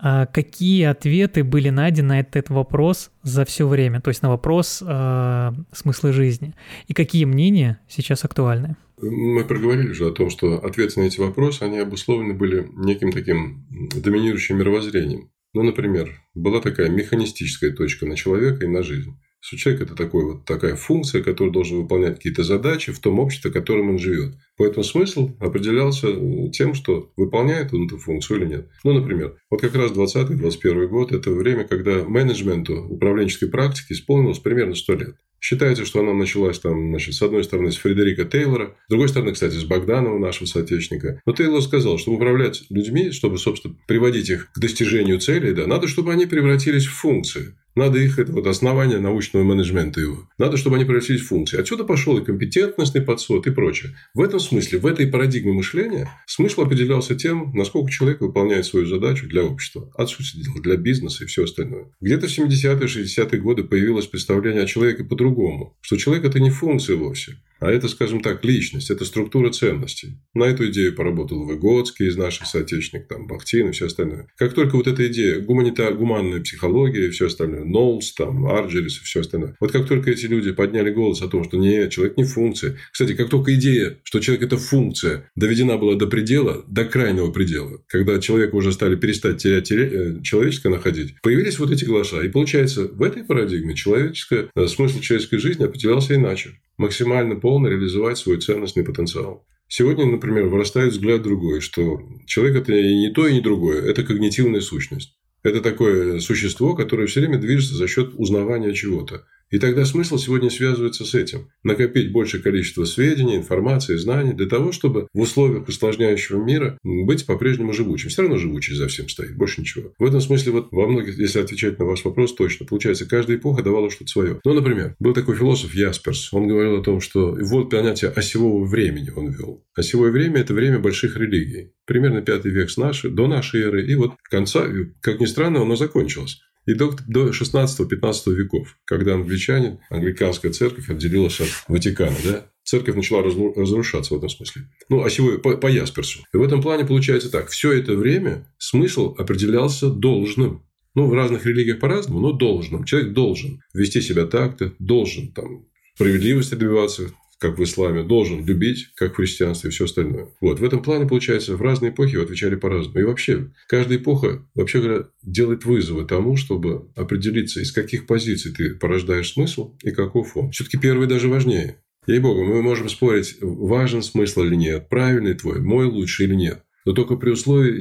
[0.00, 5.54] Какие ответы были найдены на этот вопрос за все время, то есть на вопрос а,
[5.72, 6.54] смысла жизни?
[6.88, 8.76] И какие мнения сейчас актуальны?
[9.00, 13.66] Мы проговорили же о том, что ответы на эти вопросы, они обусловлены были неким таким
[13.94, 15.30] доминирующим мировоззрением.
[15.54, 20.24] Ну, например, была такая механистическая точка на человека и на жизнь что человек– это такой
[20.24, 24.34] вот такая функция, которая должен выполнять какие-то задачи в том обществе, в котором он живет.
[24.56, 26.08] Поэтому смысл определялся
[26.50, 28.68] тем, что выполняет он эту функцию или нет.
[28.84, 34.74] Ну, например, вот как раз 20-21 год– это время, когда менеджменту управленческой практики исполнилось примерно
[34.74, 35.16] 100 лет.
[35.40, 39.32] Считается, что она началась там, значит, с одной стороны, с Фредерика Тейлора, с другой стороны,
[39.32, 41.20] кстати, с Богданова, нашего соотечественника.
[41.26, 45.86] Но Тейлор сказал, что управлять людьми, чтобы, собственно, приводить их к достижению целей, да, надо,
[45.86, 47.54] чтобы они превратились в функции.
[47.74, 50.28] Надо их, это вот основание научного менеджмента его.
[50.38, 51.58] Надо, чтобы они превратились в функции.
[51.58, 53.96] Отсюда пошел и компетентностный подсот и прочее.
[54.14, 59.26] В этом смысле, в этой парадигме мышления, смысл определялся тем, насколько человек выполняет свою задачу
[59.26, 59.90] для общества.
[59.94, 61.86] От дела, для бизнеса и все остальное.
[62.00, 65.76] Где-то в 70-е, 60-е годы появилось представление о человеке по-другому.
[65.80, 67.38] Что человек– это не функция вовсе.
[67.64, 70.18] А это, скажем так, личность, это структура ценностей.
[70.34, 74.28] На эту идею поработал Выгодский из наших соотечественников, там, Бахтин и все остальное.
[74.36, 79.04] Как только вот эта идея, гуманита, гуманная психология и все остальное, Нолс, там, Арджерис и
[79.04, 79.56] все остальное.
[79.60, 82.76] Вот как только эти люди подняли голос о том, что нет, человек не функция.
[82.92, 87.80] Кстати, как только идея, что человек– это функция, доведена была до предела, до крайнего предела,
[87.88, 92.22] когда человека уже стали перестать терять э, человеческое находить, появились вот эти голоса.
[92.22, 98.18] И получается, в этой парадигме человеческое, э, смысл человеческой жизни определялся иначе максимально полно реализовать
[98.18, 99.46] свой ценностный потенциал.
[99.68, 104.02] Сегодня, например, вырастает взгляд другой, что человек– это и не то, и не другое, это
[104.02, 105.16] когнитивная сущность.
[105.42, 109.26] Это такое существо, которое все время движется за счет узнавания чего-то.
[109.54, 111.46] И тогда смысл сегодня связывается с этим.
[111.62, 117.72] Накопить большее количество сведений, информации, знаний для того, чтобы в условиях усложняющего мира быть по-прежнему
[117.72, 118.08] живучим.
[118.08, 119.92] Все равно живучий за всем стоит, больше ничего.
[119.96, 123.62] В этом смысле вот во многих, если отвечать на ваш вопрос точно, получается, каждая эпоха
[123.62, 124.40] давала что-то свое.
[124.44, 126.32] Ну, например, был такой философ Ясперс.
[126.32, 129.64] Он говорил о том, что вот понятие осевого времени он ввел.
[129.76, 131.70] Осевое время– это время больших религий.
[131.86, 133.86] Примерно пятый век с нашей, до нашей эры.
[133.86, 134.66] И вот конца,
[135.00, 136.40] как ни странно, оно закончилось.
[136.66, 143.22] И до, до 16-15 веков, когда англичане, англиканская церковь отделилась от Ватикана, да, церковь начала
[143.22, 144.62] разрушаться в этом смысле.
[144.88, 146.20] Ну, осевой, по, по Ясперсу.
[146.32, 147.50] И в этом плане получается так.
[147.50, 150.62] Все это время смысл определялся должным.
[150.94, 152.84] Ну, в разных религиях по-разному, но должным.
[152.84, 157.10] Человек должен вести себя так-то, должен там справедливости добиваться,
[157.44, 160.28] как в исламе, должен любить, как в христианстве и все остальное.
[160.40, 160.60] Вот.
[160.60, 163.00] В этом плане, получается, в разные эпохи отвечали по-разному.
[163.00, 168.74] И вообще, каждая эпоха, вообще говоря, делает вызовы тому, чтобы определиться, из каких позиций ты
[168.74, 170.52] порождаешь смысл и каков он.
[170.52, 171.82] Все-таки первый даже важнее.
[172.06, 176.62] Ей-богу, мы можем спорить, важен смысл или нет, правильный твой, мой лучший или нет.
[176.86, 177.80] Но только при условии,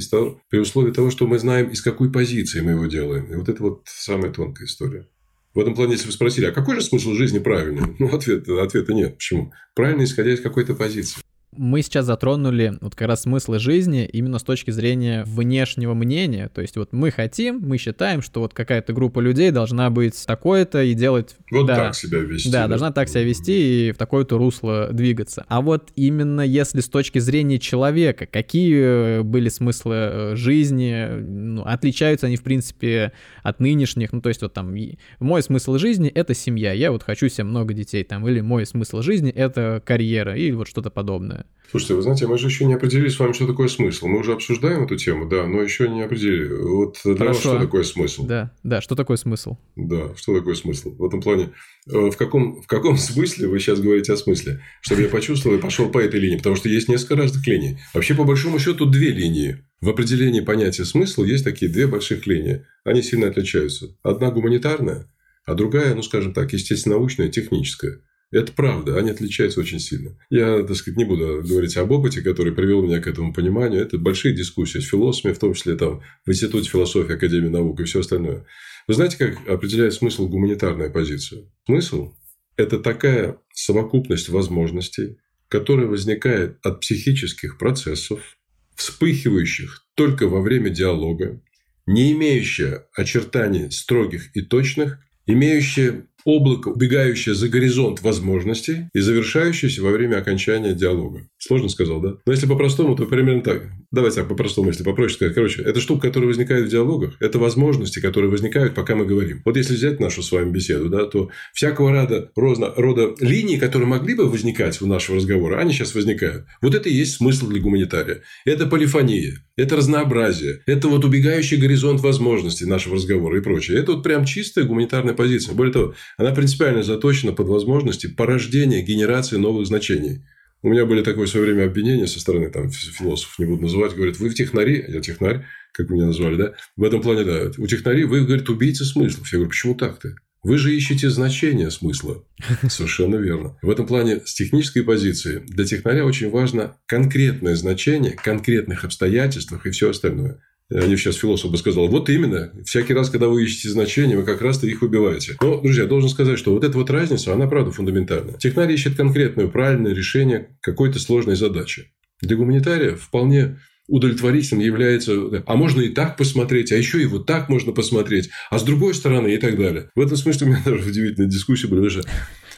[0.49, 3.31] при условии того, что мы знаем, из какой позиции мы его делаем.
[3.31, 5.07] И вот это вот самая тонкая история.
[5.53, 7.95] В этом плане, если вы спросили, а какой же смысл жизни правильный?
[7.99, 9.15] Ну, ответ, ответа нет.
[9.15, 9.53] Почему?
[9.75, 11.21] Правильно, исходя из какой-то позиции.
[11.57, 16.49] Мы сейчас затронули вот как раз смысл жизни именно с точки зрения внешнего мнения.
[16.53, 20.83] То есть вот мы хотим, мы считаем, что вот какая-то группа людей должна быть такое-то
[20.83, 21.35] и делать...
[21.51, 22.51] Вот да, так себя вести.
[22.51, 25.45] Да, должна так себя вести и в такое-то русло двигаться.
[25.47, 32.27] А вот именно если с точки зрения человека, какие были смыслы э, жизни, ну, отличаются
[32.27, 33.11] они, в принципе,
[33.43, 34.75] от нынешних, ну, то есть вот там,
[35.19, 39.01] мой смысл жизни— это семья, я вот хочу себе много детей там, или мой смысл
[39.01, 41.42] жизни— это карьера, или вот что-то подобное.
[41.73, 44.05] Слушайте, вы знаете, мы же еще не определили с вами, что такое смысл.
[44.05, 46.53] Мы уже обсуждаем эту тему, да, но еще не определили.
[46.53, 47.33] Вот для Хорошо.
[47.33, 48.27] вас что такое смысл?
[48.27, 49.57] Да, да, что такое смысл?
[49.75, 50.95] Да, что такое смысл?
[50.95, 51.53] В этом плане,
[51.87, 54.61] э, в каком, в каком смысле вы сейчас говорите о смысле?
[54.81, 57.79] Чтобы я почувствовал и пошел по этой линии, потому что есть несколько разных линий.
[57.95, 59.65] Вообще, по большому счету, две линии.
[59.81, 62.67] В определении понятия смысл есть такие две больших линии.
[62.83, 63.97] Они сильно отличаются.
[64.03, 65.11] Одна гуманитарная,
[65.43, 68.01] а другая, ну, скажем так, естественно-научная, техническая.
[68.33, 70.17] Это правда, они отличаются очень сильно.
[70.31, 73.83] Я, так сказать, не буду говорить об опыте, который привел меня к этому пониманию.
[73.83, 77.83] Это большие дискуссии с философами, в том числе там в Институте философии Академии наук и
[77.83, 78.45] все остальное.
[78.87, 81.43] Вы знаете, как определяет смысл гуманитарная позиция?
[81.67, 82.15] Смысл–
[82.57, 85.17] это такая совокупность возможностей,
[85.47, 88.37] которая возникает от психических процессов,
[88.75, 91.39] вспыхивающих только во время диалога,
[91.85, 99.91] не имеющая очертаний строгих и точных, имеющая облако, убегающее за горизонт возможностей и завершающееся во
[99.91, 101.27] время окончания диалога.
[101.37, 102.15] Сложно сказал, да?
[102.25, 103.63] Но если по-простому, то примерно так.
[103.91, 105.35] Давайте так, по-простому, если попроще сказать.
[105.35, 109.41] Короче, это штука, которая возникает в диалогах, это возможности, которые возникают, пока мы говорим.
[109.45, 113.87] Вот если взять нашу с вами беседу, да, то всякого рода, рода, рода линии, которые
[113.87, 116.45] могли бы возникать у нашего разговора, они сейчас возникают.
[116.61, 118.21] Вот это и есть смысл для гуманитария.
[118.45, 123.77] Это полифония, это разнообразие, это вот убегающий горизонт возможностей нашего разговора и прочее.
[123.77, 125.53] Это вот прям чистая гуманитарная позиция.
[125.53, 130.25] Более того, она принципиально заточена под возможности порождения, генерации новых значений.
[130.61, 133.95] У меня были такое в свое время обвинения со стороны там, философов, не буду называть,
[133.95, 136.53] говорят, вы в технари, я технарь, как меня назвали, да?
[136.77, 137.51] В этом плане, да.
[137.57, 139.31] У технари вы, говорит, убийцы смыслов.
[139.33, 140.15] Я говорю, почему так-то?
[140.43, 142.25] Вы же ищете значение смысла.
[142.69, 143.57] Совершенно верно.
[143.61, 149.71] В этом плане с технической позиции для технаря очень важно конкретное значение, конкретных обстоятельствах и
[149.71, 150.41] все остальное.
[150.73, 154.41] Они сейчас философ бы сказал, вот именно, всякий раз, когда вы ищете значения, вы как
[154.41, 155.37] раз-то их убиваете.
[155.41, 158.37] Но, друзья, должен сказать, что вот эта вот разница, она правда фундаментальная.
[158.37, 161.91] Технарий ищет конкретное, правильное решение какой-то сложной задачи.
[162.21, 167.49] Для гуманитария вполне удовлетворительным является, а можно и так посмотреть, а еще и вот так
[167.49, 169.89] можно посмотреть, а с другой стороны и так далее.
[169.93, 171.81] В этом смысле у меня даже удивительная дискуссия была.
[171.81, 172.03] Даже,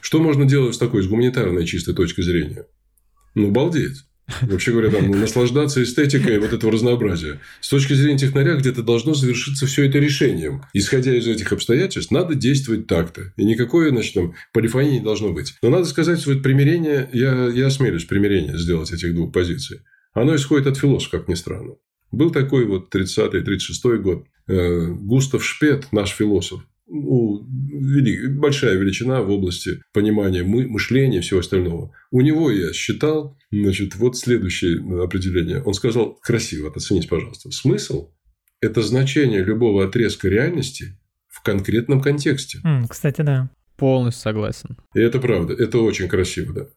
[0.01, 2.65] что можно делать с такой, с гуманитарной чистой точки зрения?
[3.33, 4.05] Ну, балдеть.
[4.41, 7.39] Вообще говоря, там, ну, наслаждаться эстетикой вот этого разнообразия.
[7.61, 10.63] С точки зрения технаря, где-то должно завершиться все это решением.
[10.73, 13.33] Исходя из этих обстоятельств, надо действовать так-то.
[13.37, 15.55] И никакой, значит, там, полифонии не должно быть.
[15.61, 19.81] Но надо сказать, что это примирение, я, я осмелюсь примирение сделать этих двух позиций.
[20.13, 21.75] Оно исходит от философа, как ни странно.
[22.11, 24.25] Был такой вот 30-36 год.
[24.47, 31.21] Э, Густав Шпет, наш философ, ну, вели, большая величина в области понимания мы, мышления и
[31.21, 31.91] всего остального.
[32.11, 35.61] У него я считал, значит, вот следующее определение.
[35.63, 37.51] Он сказал красиво, оцените, пожалуйста.
[37.51, 38.11] Смысл–
[38.61, 42.59] это значение любого отрезка реальности в конкретном контексте.
[42.63, 43.49] Mm, кстати, да.
[43.77, 44.77] Полностью согласен.
[44.93, 45.53] И это правда.
[45.53, 46.67] Это очень красиво, да.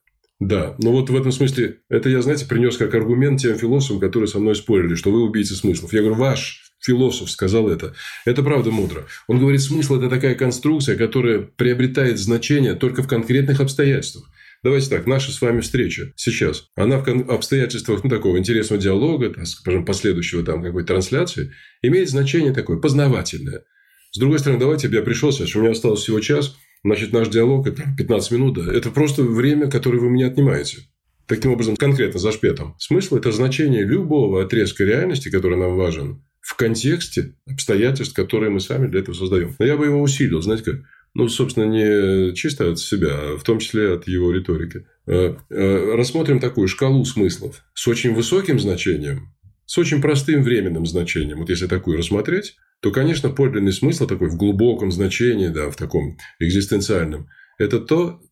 [0.40, 4.28] Да, но вот в этом смысле, это я, знаете, принес как аргумент тем философам, которые
[4.28, 5.92] со мной спорили, что вы убийцы смыслов.
[5.92, 7.94] Я говорю, ваш философ сказал это.
[8.24, 9.06] Это правда мудро.
[9.26, 14.30] Он говорит, смысл– это такая конструкция, которая приобретает значение только в конкретных обстоятельствах.
[14.64, 19.84] Давайте так, наша с вами встреча сейчас, она в обстоятельствах ну, такого интересного диалога, скажем,
[19.84, 23.62] последующего там какой-то трансляции, имеет значение такое познавательное.
[24.10, 27.66] С другой стороны, давайте я пришел сейчас, у меня осталось всего час, значит, наш диалог–
[27.68, 30.78] это 15 минут, да, это просто время, которое вы меня отнимаете.
[31.26, 32.74] Таким образом, конкретно за шпетом.
[32.78, 38.86] Смысл– это значение любого отрезка реальности, который нам важен, в контексте обстоятельств, которые мы сами
[38.86, 39.54] для этого создаем.
[39.58, 40.76] Но я бы его усилил, знаете как?
[41.12, 44.86] Ну, собственно, не чисто от себя, а в том числе от его риторики.
[45.06, 49.34] Э, э, рассмотрим такую шкалу смыслов с очень высоким значением,
[49.66, 51.40] с очень простым временным значением.
[51.40, 56.16] Вот если такую рассмотреть, то, конечно, подлинный смысл такой в глубоком значении, да, в таком
[56.40, 58.22] экзистенциальном, это то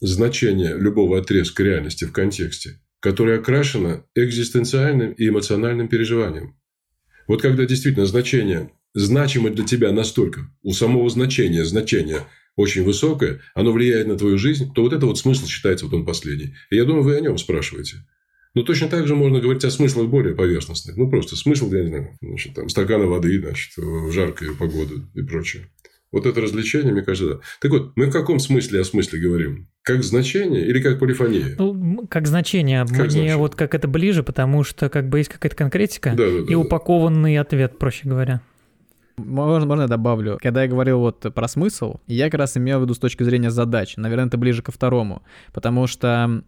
[0.00, 6.57] значение любого отрезка реальности в контексте, которое окрашено экзистенциальным и эмоциональным переживанием.
[7.28, 12.22] Вот когда действительно значение значимо для тебя настолько, у самого значения значение
[12.56, 16.04] очень высокое, оно влияет на твою жизнь, то вот это вот смысл считается вот он
[16.04, 16.54] последний.
[16.70, 18.04] И я думаю, вы о нем спрашиваете.
[18.54, 20.96] Но точно так же можно говорить о смыслах более поверхностных.
[20.96, 25.22] Ну, просто смысл, я не знаю, значит, там, стакана воды, значит, в жаркую погоду и
[25.22, 25.70] прочее.
[26.10, 27.40] Вот это развлечение, мне кажется, да.
[27.60, 29.68] Так вот, мы в каком смысле о смысле говорим?
[29.82, 31.54] Как значение или как полифония?
[31.58, 32.80] Ну, как значение.
[32.82, 33.36] Как Мне значение?
[33.36, 36.54] вот как это ближе, потому что как бы есть какая-то конкретика да, да, да, и
[36.54, 36.58] да.
[36.58, 38.40] упакованный ответ, проще говоря.
[39.18, 40.38] Можно, можно я добавлю?
[40.40, 43.50] Когда я говорил вот про смысл, я как раз имел в виду с точки зрения
[43.50, 43.96] задач.
[43.96, 45.22] Наверное, это ближе ко второму.
[45.52, 46.42] Потому что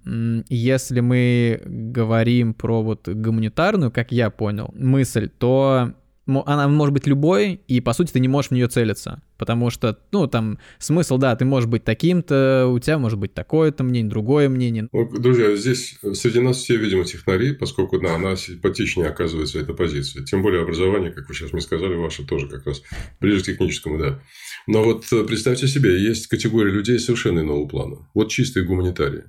[0.49, 5.95] если мы говорим про вот гуманитарную, как я понял, мысль, то
[6.47, 9.23] она может быть любой, и по сути ты не можешь в нее целиться.
[9.39, 13.85] Потому что, ну, там смысл, да, ты можешь быть таким-то, у тебя может быть такое-то
[13.85, 14.89] мнение, другое мнение.
[14.93, 20.25] Друзья, здесь среди нас все, видимо, технари, поскольку да, она симпатичнее оказывается эта позиция.
[20.25, 22.83] Тем более образование, как вы сейчас мне сказали, ваше тоже как раз
[23.21, 24.21] ближе к техническому, да.
[24.67, 28.09] Но вот э, представьте себе, есть категория людей совершенно иного плана.
[28.15, 29.25] Вот чистые гуманитарии.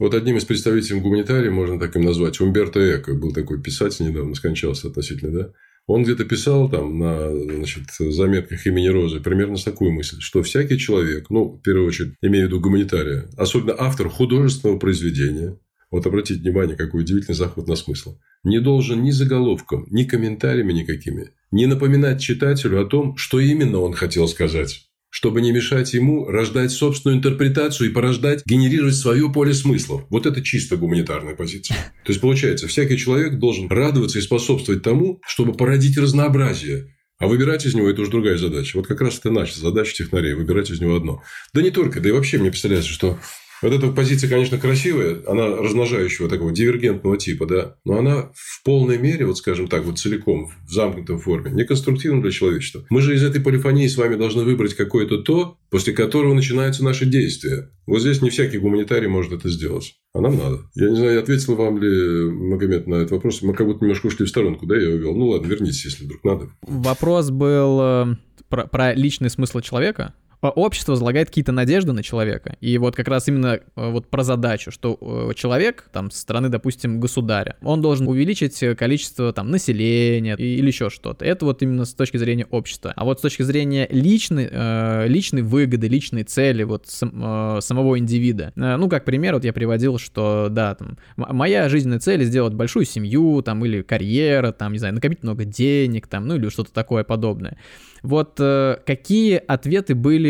[0.00, 4.34] Вот одним из представителей гуманитария, можно так им назвать, Умберто Эко, был такой писатель недавно,
[4.34, 5.52] скончался относительно, да,
[5.86, 11.30] он где-то писал там на значит, заметках имени Розы примерно такую мысль, что всякий человек,
[11.30, 15.58] ну, в первую очередь, имею в виду гуманитария, особенно автор художественного произведения,
[15.90, 21.32] вот обратите внимание, какой удивительный заход на смысл, не должен ни заголовком, ни комментариями никакими
[21.50, 26.70] не напоминать читателю о том, что именно он хотел сказать чтобы не мешать ему рождать
[26.70, 30.06] собственную интерпретацию и порождать, генерировать свое поле смыслов.
[30.08, 31.76] Вот это чисто гуманитарная позиция.
[32.04, 36.94] То есть, получается, всякий человек должен радоваться и способствовать тому, чтобы породить разнообразие.
[37.18, 38.78] А выбирать из него– это уже другая задача.
[38.78, 41.22] Вот как раз это наша задача технарей– выбирать из него одно.
[41.52, 43.18] Да не только, да и вообще мне представляется, что
[43.62, 48.98] вот эта позиция, конечно, красивая, она размножающего такого дивергентного типа, да, но она в полной
[48.98, 52.84] мере, вот скажем так, вот целиком, в замкнутой форме, неконструктивна для человечества.
[52.90, 57.06] Мы же из этой полифонии с вами должны выбрать какое-то то, после которого начинаются наши
[57.06, 57.70] действия.
[57.86, 59.94] Вот здесь не всякий гуманитарий может это сделать.
[60.12, 60.60] А нам надо.
[60.74, 63.42] Я не знаю, ответил вам ли Магомед на этот вопрос.
[63.42, 65.14] Мы как будто немножко ушли в сторонку, да, я увел.
[65.14, 66.50] Ну ладно, вернитесь, если вдруг надо.
[66.62, 68.06] Вопрос был э,
[68.48, 70.14] про, про личный смысл человека
[70.48, 72.56] общество возлагает какие-то надежды на человека.
[72.60, 76.48] И вот как раз именно э, вот про задачу, что э, человек, там, со стороны,
[76.48, 81.24] допустим, государя, он должен увеличить количество, там, населения или еще что-то.
[81.24, 82.92] Это вот именно с точки зрения общества.
[82.96, 88.52] А вот с точки зрения личной, э, личной выгоды, личной цели вот сам, самого индивида.
[88.56, 93.42] Ну, как пример, вот я приводил, что, да, там, моя жизненная цель сделать большую семью,
[93.42, 97.58] там, или карьера, там, не знаю, накопить много денег, там, ну, или что-то такое подобное.
[98.02, 100.29] Вот э, какие ответы были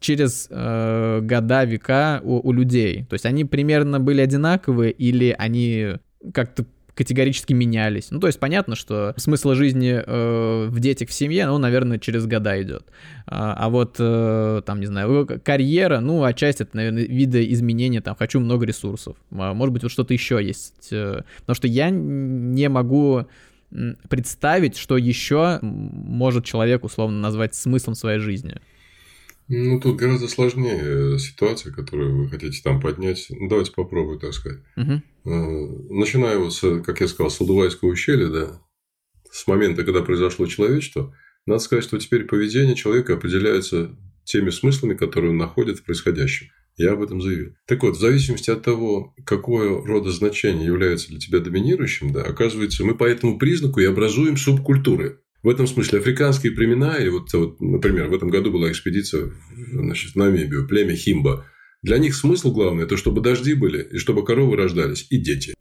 [0.00, 3.04] через э, года, века у, у людей?
[3.08, 5.96] То есть они примерно были одинаковые или они
[6.32, 6.64] как-то
[7.00, 8.10] категорически менялись.
[8.10, 12.26] Ну, то есть понятно, что смысл жизни э, в детях в семье, ну, наверное, через
[12.26, 12.84] года идет.
[13.26, 18.14] А, а вот, э, там, не знаю, карьера, ну, отчасти это, наверное, виды изменения, там,
[18.16, 19.16] хочу много ресурсов.
[19.30, 20.88] А, может быть, вот что-то еще есть.
[20.92, 23.26] Э, потому что я не могу
[24.10, 28.56] представить, что еще может человек условно назвать смыслом своей жизни?
[29.52, 33.26] Ну, тут гораздо сложнее ситуация, которую вы хотите там поднять.
[33.30, 34.60] Ну, давайте попробую, так сказать.
[34.76, 35.02] Угу.
[35.90, 38.62] Начиная вот с, как я сказал, с Ладувайского ущелья, да,
[39.32, 41.12] с момента, когда произошло человечество,
[41.46, 46.46] надо сказать, что теперь поведение человека определяется теми смыслами, которые он находит в происходящем.
[46.76, 47.56] Я об этом заявил.
[47.66, 52.84] Так вот, в зависимости от того, какое рода значение является для тебя доминирующим, да, оказывается,
[52.84, 55.18] мы по этому признаку и образуем субкультуры.
[55.42, 59.32] В этом смысле африканские племена, и вот, вот например, в этом году была экспедиция
[59.72, 61.46] значит, в Намибию, племя Химба–
[61.82, 65.54] для них смысл главный– это чтобы дожди были, и чтобы коровы рождались, и дети.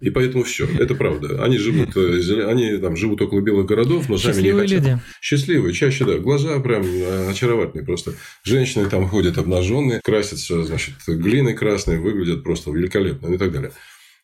[0.00, 0.66] И поэтому все.
[0.78, 1.44] Это правда.
[1.44, 4.70] Они живут, э, они там живут около белых городов, но сами не хотят.
[4.70, 4.98] Люди.
[5.20, 6.18] Счастливые, чаще, да.
[6.18, 8.14] Глаза прям э, очаровательные просто.
[8.42, 13.72] Женщины там ходят обнаженные, красятся, значит, глиной красной, выглядят просто великолепно и так далее.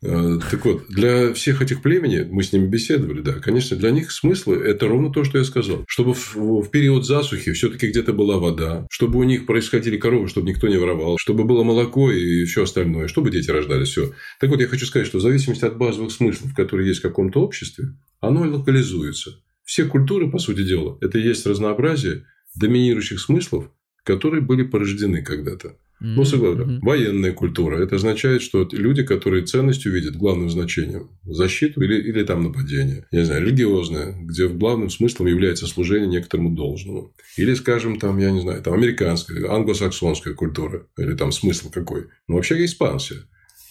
[0.03, 4.11] Э, так вот, для всех этих племени, мы с ними беседовали, да, конечно, для них
[4.11, 5.85] смыслы– это ровно то, что я сказал.
[5.87, 10.67] Чтобы в, период засухи все-таки где-то была вода, чтобы у них происходили коровы, чтобы никто
[10.67, 14.13] не воровал, чтобы было молоко и все остальное, чтобы дети рождались, все.
[14.41, 17.41] Так вот, я хочу сказать, что в зависимости от базовых смыслов, которые есть в каком-то
[17.41, 19.41] обществе, оно локализуется.
[19.65, 22.25] Все культуры, по сути дела, это и есть разнообразие
[22.57, 23.71] доминирующих смыслов,
[24.03, 25.77] которые были порождены когда-то.
[26.03, 26.63] Ну, согласен.
[26.63, 26.79] Mm-hmm.
[26.83, 27.79] Военная культура.
[27.83, 33.07] Это означает, что люди, которые ценностью видят главным значением защиту или, или там нападение.
[33.11, 37.15] Я не знаю, религиозная, где главным смыслом является служение некоторому должному.
[37.37, 40.87] Или, скажем, там, я не знаю, там американская, англосаксонская культура.
[40.99, 42.07] Или там смысл какой.
[42.27, 43.21] Ну, вообще испанская.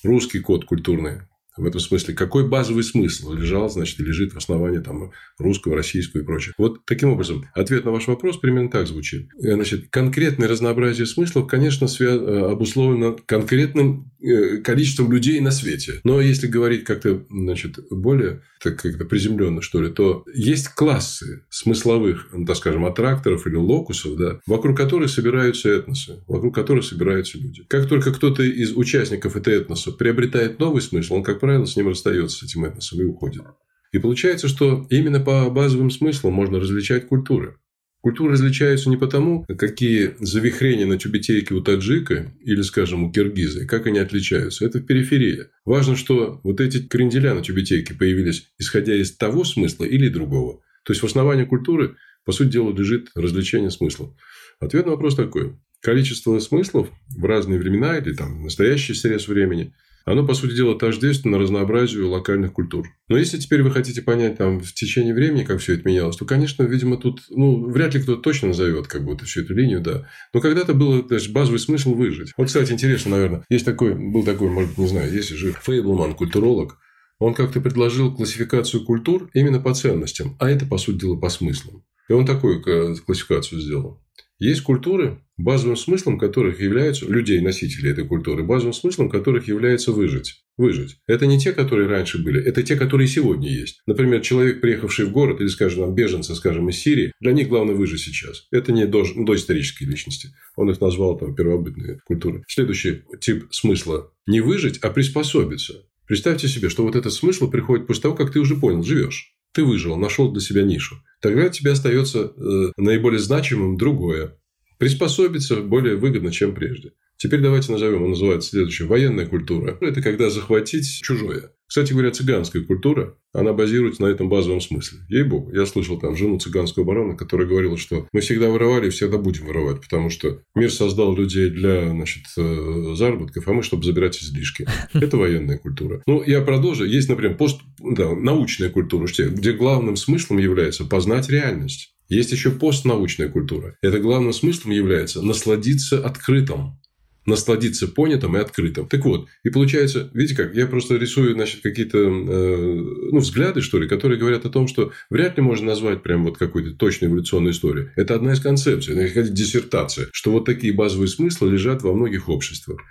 [0.04, 1.22] Русский код культурный
[1.58, 6.24] В этом смысле, какой базовый смысл лежал, значит, лежит в основании там, русского, российского и
[6.24, 6.54] прочего.
[6.58, 9.30] Вот таким образом, ответ на ваш вопрос примерно так звучит.
[9.42, 12.10] Э, значит, конкретное разнообразие смыслов, конечно, свя...
[12.10, 16.02] Э, обусловлено конкретным э, количеством людей на свете.
[16.04, 22.30] Но если говорить как-то, значит, более так как-то приземленно, что ли, то есть классы смысловых,
[22.32, 27.64] ну, так скажем, аттракторов или локусов, да, вокруг которых собираются этносы, вокруг которых собираются люди.
[27.68, 31.90] Как только кто-то из участников этого этноса приобретает новый смысл, он, как правило, с ним
[31.90, 33.44] расстается, с этим этносом, и уходит.
[33.92, 37.58] И получается, что именно по базовым смыслам можно различать культуры.
[38.02, 43.68] Культуры различаются не потому, какие завихрения на тюбетейке у таджика или, скажем, у киргиза, и
[43.68, 44.66] как они отличаются.
[44.66, 45.52] Это периферия.
[45.66, 50.62] Важно, что вот эти кренделя на тюбетейке появились, исходя из того смысла или другого.
[50.84, 51.96] То есть, в основании культуры,
[52.26, 54.16] по сути дела, лежит развлечение смыслов.
[54.60, 55.60] Ответ на вопрос такой.
[55.80, 59.76] Количество смыслов в разные времена или там настоящий срез времени–
[60.06, 62.88] оно, по сути дела, тождественно разнообразию локальных культур.
[63.08, 66.26] Но если теперь вы хотите понять там в течение времени, как все это менялось, то,
[66.26, 70.08] конечно, видимо, тут, ну, вряд ли кто-то точно назовет как будто всю эту линию, да.
[70.34, 72.32] Но когда-то был даже базовый смысл выжить.
[72.38, 76.78] Вот, кстати, интересно, наверное, есть такой, был такой, может, не знаю, есть же Фейблман, культуролог,
[77.22, 81.84] он как-то предложил классификацию культур именно по ценностям, а это, по сути дела, по смыслам.
[82.10, 84.02] И он такую э, классификацию сделал.
[84.42, 90.42] Есть культуры, базовым смыслом которых являются людей, носителей этой культуры, базовым смыслом которых является выжить.
[90.58, 90.98] Выжить.
[91.06, 93.84] Это не те, которые раньше были, это те, которые сегодня есть.
[93.86, 97.76] Например, человек, приехавший в город, или, скажем, там, беженцы, скажем, из Сирии, для них главное
[97.76, 98.48] выжить сейчас.
[98.50, 100.30] Это не до, доисторические личности.
[100.56, 102.44] Он их назвал там первобытные культуры.
[102.48, 105.86] Следующий тип смысла– не выжить, а приспособиться.
[106.08, 109.36] Представьте себе, что вот этот смысл приходит после того, как ты уже понял, живешь.
[109.54, 110.96] Ты выжил, нашел для себя нишу.
[111.22, 114.38] Тогда тебе остается э, наиболее значимым другое.
[114.80, 116.94] Приспособиться более выгодно, чем прежде.
[117.18, 118.88] Теперь давайте назовем, он называется следующее.
[118.88, 119.78] Военная культура.
[119.82, 121.52] Это когда захватить чужое.
[121.72, 125.00] Кстати говоря, цыганская культура, она базируется на этом базовом смысле.
[125.08, 125.54] Ей-богу.
[125.54, 129.46] Я слышал там жену цыганского барона, которая говорила, что мы всегда воровали и всегда будем
[129.46, 134.68] воровать, потому что мир создал людей для значит, э, заработков, а мы, чтобы забирать излишки.
[134.94, 136.04] Это военная культура.
[136.08, 136.84] Ну, я продолжу.
[136.84, 141.96] Есть, например, пост, да, научная культура, где главным смыслом является познать реальность.
[142.10, 143.78] Есть еще постнаучная культура.
[143.82, 146.82] Это главным смыслом является насладиться открытым
[147.26, 148.88] насладиться понятым и открытым.
[148.88, 152.76] Так вот, и получается, видите как, я просто рисую, значит, какие-то, э,
[153.12, 156.38] ну, взгляды, что ли, которые говорят о том, что вряд ли можно назвать прям вот
[156.38, 157.92] какой-то точной эволюционной историю.
[157.96, 162.82] Это одна из концепций, это диссертация, что вот такие базовые смыслы лежат во многих обществах.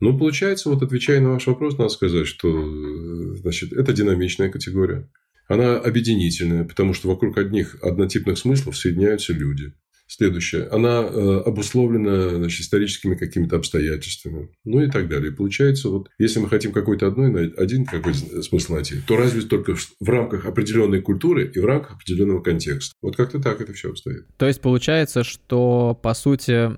[0.00, 5.08] Ну, получается, вот отвечая на ваш вопрос, надо сказать, что э, значит, это динамичная категория.
[5.48, 9.72] Она объединительная, потому что вокруг одних однотипных смыслов соединяются люди.
[10.08, 10.68] Следующее.
[10.68, 14.50] Она э, обусловлена значит, историческими какими-то обстоятельствами.
[14.64, 15.32] Ну и так далее.
[15.32, 19.74] И получается, вот, если мы хотим какой-то одной, один какой-то смысл найти, то разве только
[19.74, 22.94] в, в рамках определенной культуры и в рамках определенного контекста.
[23.02, 24.26] Вот как-то так это все обстоит.
[24.36, 26.70] То есть получается, что по сути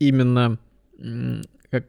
[0.00, 0.58] именно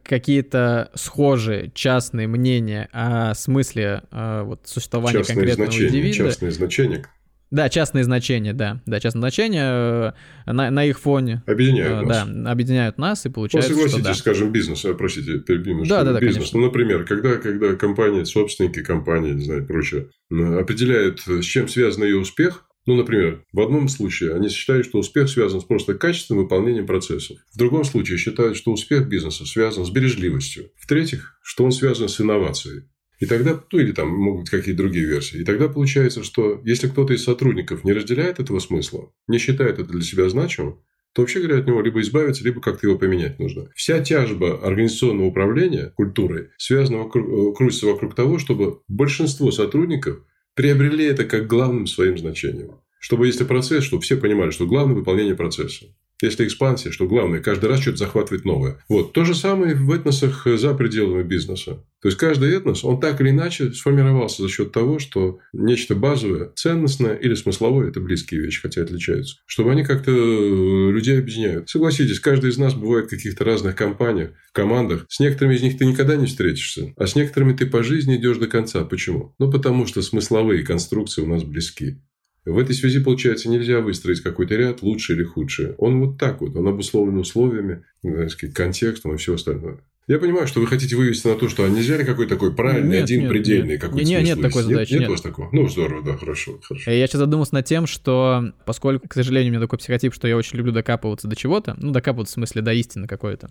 [0.03, 6.15] какие-то схожие частные мнения о смысле э, вот, существования частные конкретного значения, индивида.
[6.15, 7.05] Частные значения,
[7.51, 8.81] да, частные значения, да.
[8.85, 10.13] Да, частные значения
[10.47, 11.43] э, на, на их фоне...
[11.45, 12.27] Объединяют э, нас.
[12.27, 14.13] Да, объединяют нас, и получается, Ну, согласитесь, что, да.
[14.15, 16.37] скажем, бизнес, э, простите, перебью, да, да, да, бизнес.
[16.37, 16.59] Конечно.
[16.59, 22.17] Ну, например, когда, когда компания, собственники компании, не знаю, прочее, определяют, с чем связан ее
[22.17, 26.85] успех, ну, например, в одном случае они считают, что успех связан с просто качественным выполнением
[26.85, 27.37] процессов.
[27.51, 30.69] В другом случае считают, что успех бизнеса связан с бережливостью.
[30.77, 32.83] В-третьих, что он связан с инновацией.
[33.19, 35.39] И тогда, ну или там могут быть какие-то другие версии.
[35.39, 39.91] И тогда получается, что если кто-то из сотрудников не разделяет этого смысла, не считает это
[39.91, 40.79] для себя значимым,
[41.13, 43.69] то вообще говоря, от него либо избавиться, либо как-то его поменять нужно.
[43.73, 50.17] Вся тяжба организационного управления культурой связана вокруг, э, крутится вокруг того, чтобы большинство сотрудников
[50.55, 52.81] приобрели это как главным своим значением.
[52.99, 55.85] Чтобы если процесс, чтобы все понимали, что главное выполнение процесса.
[56.21, 58.79] Если экспансия, что главное, каждый раз что-то захватывать новое.
[58.87, 59.13] Вот.
[59.13, 61.83] То же самое в этносах за пределами бизнеса.
[62.01, 66.51] То есть, каждый этнос, он так или иначе сформировался за счет того, что нечто базовое,
[66.55, 69.37] ценностное или смысловое– это близкие вещи, хотя отличаются.
[69.47, 71.67] Чтобы они как-то э, людей объединяют.
[71.67, 75.05] Согласитесь, каждый из нас бывает в каких-то разных компаниях, командах.
[75.09, 78.37] С некоторыми из них ты никогда не встретишься, а с некоторыми ты по жизни идешь
[78.37, 78.83] до конца.
[78.83, 79.33] Почему?
[79.39, 82.01] Ну, потому что смысловые конструкции у нас близки.
[82.45, 85.73] В этой связи, получается, нельзя выстроить какой-то ряд лучше или худше.
[85.79, 87.83] Он вот так вот, он обусловлен условиями,
[88.29, 89.79] сказать, контекстом и все остальное.
[90.07, 92.97] Я понимаю, что вы хотите вывести на то, что а нельзя ли какой такой правильный,
[92.97, 93.81] Нет, один нет, предельный нет.
[93.81, 95.09] какой-то Нет, нет такой задачи, Нет, нет.
[95.09, 95.49] у вас такого?
[95.51, 96.91] Ну, здорово, да, хорошо, хорошо.
[96.91, 100.37] Я сейчас задумался над тем, что поскольку, к сожалению, у меня такой психотип, что я
[100.37, 103.49] очень люблю докапываться до чего-то, ну, докапываться в смысле до истины какой-то.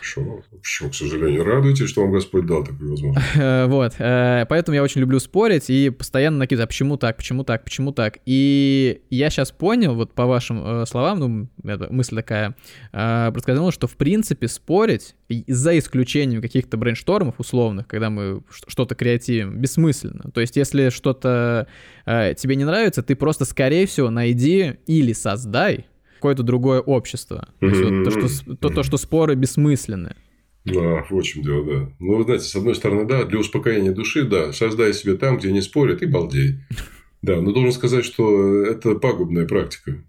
[0.00, 0.42] Хорошо.
[0.88, 3.26] К сожалению, радуйтесь, что вам Господь дал такую возможность.
[3.36, 3.92] Э, Вот.
[3.98, 7.92] э, Поэтому я очень люблю спорить и постоянно накидываю, а почему так, почему так, почему
[7.92, 8.18] так.
[8.24, 11.48] И я сейчас понял, вот по вашим э, словам, ну,
[11.90, 12.56] мысль такая,
[12.94, 15.16] э, проскользнула, что в принципе спорить,
[15.46, 20.30] за исключением каких-то брейнштормов условных, когда мы что-то креативим, бессмысленно.
[20.32, 21.66] То есть если что-то
[22.06, 27.48] э, тебе не нравится, ты просто, скорее всего, найди или создай какое-то другое общество.
[27.60, 30.14] То, есть вот то, что, то, то, что споры бессмысленны.
[30.64, 31.92] Да, вот в чем дело, да.
[31.98, 35.50] Ну, вы знаете, с одной стороны, да, для успокоения души, да, создай себе там, где
[35.50, 36.60] не спорят, и балдей.
[37.22, 40.02] Да, но должен сказать, что это пагубная практика.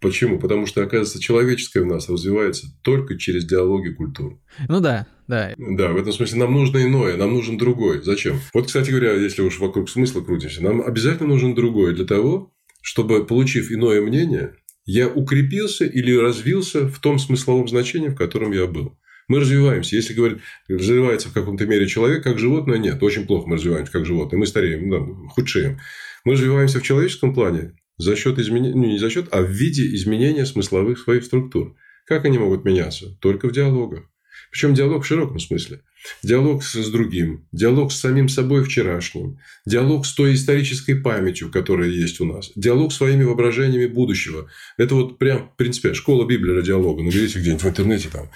[0.00, 0.38] Почему?
[0.38, 4.40] Потому что, оказывается, человеческое в нас развивается только через диалоги культур.
[4.68, 5.54] Ну да, да.
[5.58, 8.02] Да, в этом смысле нам нужно иное, нам нужен другой.
[8.02, 8.40] Зачем?
[8.54, 13.26] Вот, кстати говоря, если уж вокруг смысла крутимся, нам обязательно нужен другой для того, чтобы,
[13.26, 14.54] получив иное мнение,
[14.86, 18.98] я укрепился или развился в том смысловом значении, в котором я был.
[19.28, 19.94] Мы развиваемся.
[19.94, 23.00] Если говорить, развивается в каком-то мере человек, как животное, нет.
[23.02, 24.38] Очень плохо мы развиваемся как животное.
[24.38, 24.98] Мы стареем, да,
[25.28, 25.78] худшеем.
[26.24, 29.94] Мы развиваемся в человеческом плане за счет изменения, ну не за счет, а в виде
[29.94, 31.76] изменения смысловых своих структур.
[32.06, 33.16] Как они могут меняться?
[33.20, 34.04] Только в диалогах.
[34.50, 35.82] Причем диалог в широком смысле.
[36.22, 42.20] Диалог с, другим, диалог с самим собой вчерашним, диалог с той исторической памятью, которая есть
[42.20, 44.48] у нас, диалог своими воображениями будущего.
[44.78, 47.02] Это вот прям, в принципе, школа Библера диалога.
[47.02, 48.30] Наберите где-нибудь в интернете там,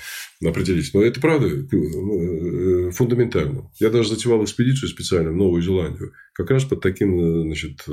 [0.47, 0.93] определитесь.
[0.95, 3.71] Но это правда э, фундаментально.
[3.81, 7.87] Я даже затевал экспедицию специально в Новую Зеландию, как раз под таким э, значит,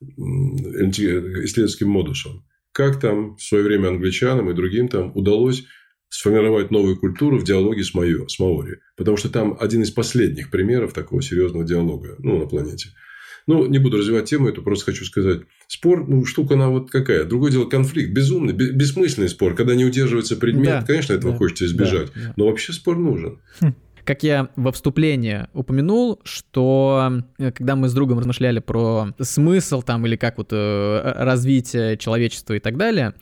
[0.00, 2.44] исследовательским модусом.
[2.72, 5.64] Как там в свое время англичанам и другим там удалось
[6.08, 8.80] сформировать новую культуру в диалоге с, Майо, с Маори.
[8.96, 12.90] Потому что там один из последних примеров такого серьезного диалога ну, на планете.
[13.46, 15.42] Ну, не буду развивать тему эту, просто хочу сказать.
[15.68, 17.24] Спор, ну, штука она вот какая.
[17.24, 18.12] Другое дело конфликт.
[18.12, 19.54] Безумный, бессмысленный спор.
[19.54, 22.08] Когда не удерживается предмет, да, конечно, этого да, хочется избежать.
[22.14, 22.34] Да, да.
[22.36, 23.40] Но вообще спор нужен.
[24.06, 30.06] Как я во вступлении упомянул, что э, когда мы с другом размышляли про смысл там
[30.06, 33.14] или как вот э, развитие человечества и так далее,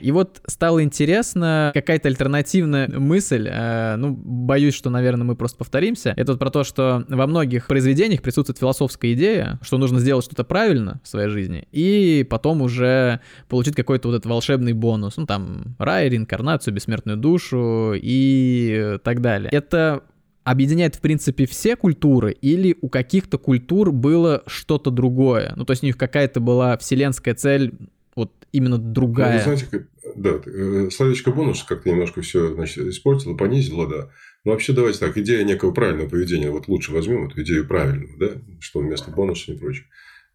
[0.00, 6.14] и вот стало интересно какая-то альтернативная мысль, э, ну, боюсь, что, наверное, мы просто повторимся.
[6.16, 10.44] Это вот про то, что во многих произведениях присутствует философская идея, что нужно сделать что-то
[10.44, 15.76] правильно в своей жизни, и потом уже получить какой-то вот этот волшебный бонус, ну, там,
[15.78, 19.50] рай, реинкарнацию, бессмертную душу и так далее.
[19.52, 20.02] Это
[20.44, 25.52] объединяет, в принципе, все культуры, или у каких-то культур было что-то другое?
[25.56, 27.72] Ну, то есть у них какая-то была вселенская цель,
[28.14, 29.32] вот именно другая.
[29.32, 29.86] Ну, вы знаете, как,
[30.16, 34.08] да, э, словечко бонус как-то немножко все значит, испортило, понизило, да.
[34.44, 38.30] Но вообще давайте так, идея некого правильного поведения, вот лучше возьмем эту идею правильного, да,
[38.58, 39.86] что вместо бонуса и прочее.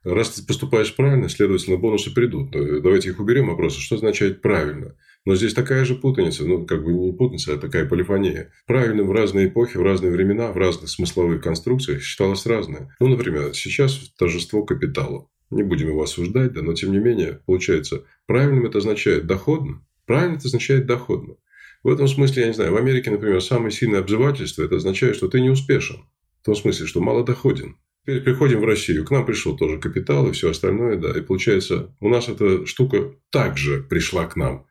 [0.03, 2.51] Раз ты поступаешь правильно, следовательно, бонусы придут.
[2.51, 4.93] Давайте их уберем, а просто что означает правильно?
[5.26, 8.51] Но здесь такая же путаница, ну, как бы не путаница, а такая полифония.
[8.67, 12.95] Правильным в разные эпохи, в разные времена, в разных смысловых конструкциях считалось разное.
[12.99, 15.28] Ну, например, сейчас торжество капитала.
[15.49, 19.86] Не будем его осуждать, да, но тем не менее, получается, правильным это означает доходно.
[20.05, 21.36] Правильно это означает доходно.
[21.84, 25.28] В этом смысле, я не знаю, в Америке, например, самое сильное обзывательство, это означает, что
[25.28, 25.97] ты не успешен.
[26.41, 27.78] В том смысле, что мало доходен.
[28.03, 29.03] Теперь приходим в Россию.
[29.05, 31.11] К нам пришел тоже капитал и все остальное, да.
[31.17, 34.67] И получается, у нас эта штука также пришла к нам.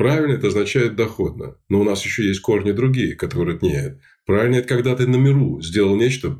[0.00, 1.56] Правильно это означает доходно.
[1.68, 4.00] Но у нас еще есть корни другие, которые нет.
[4.24, 6.38] Правильно это когда ты на миру сделал нечто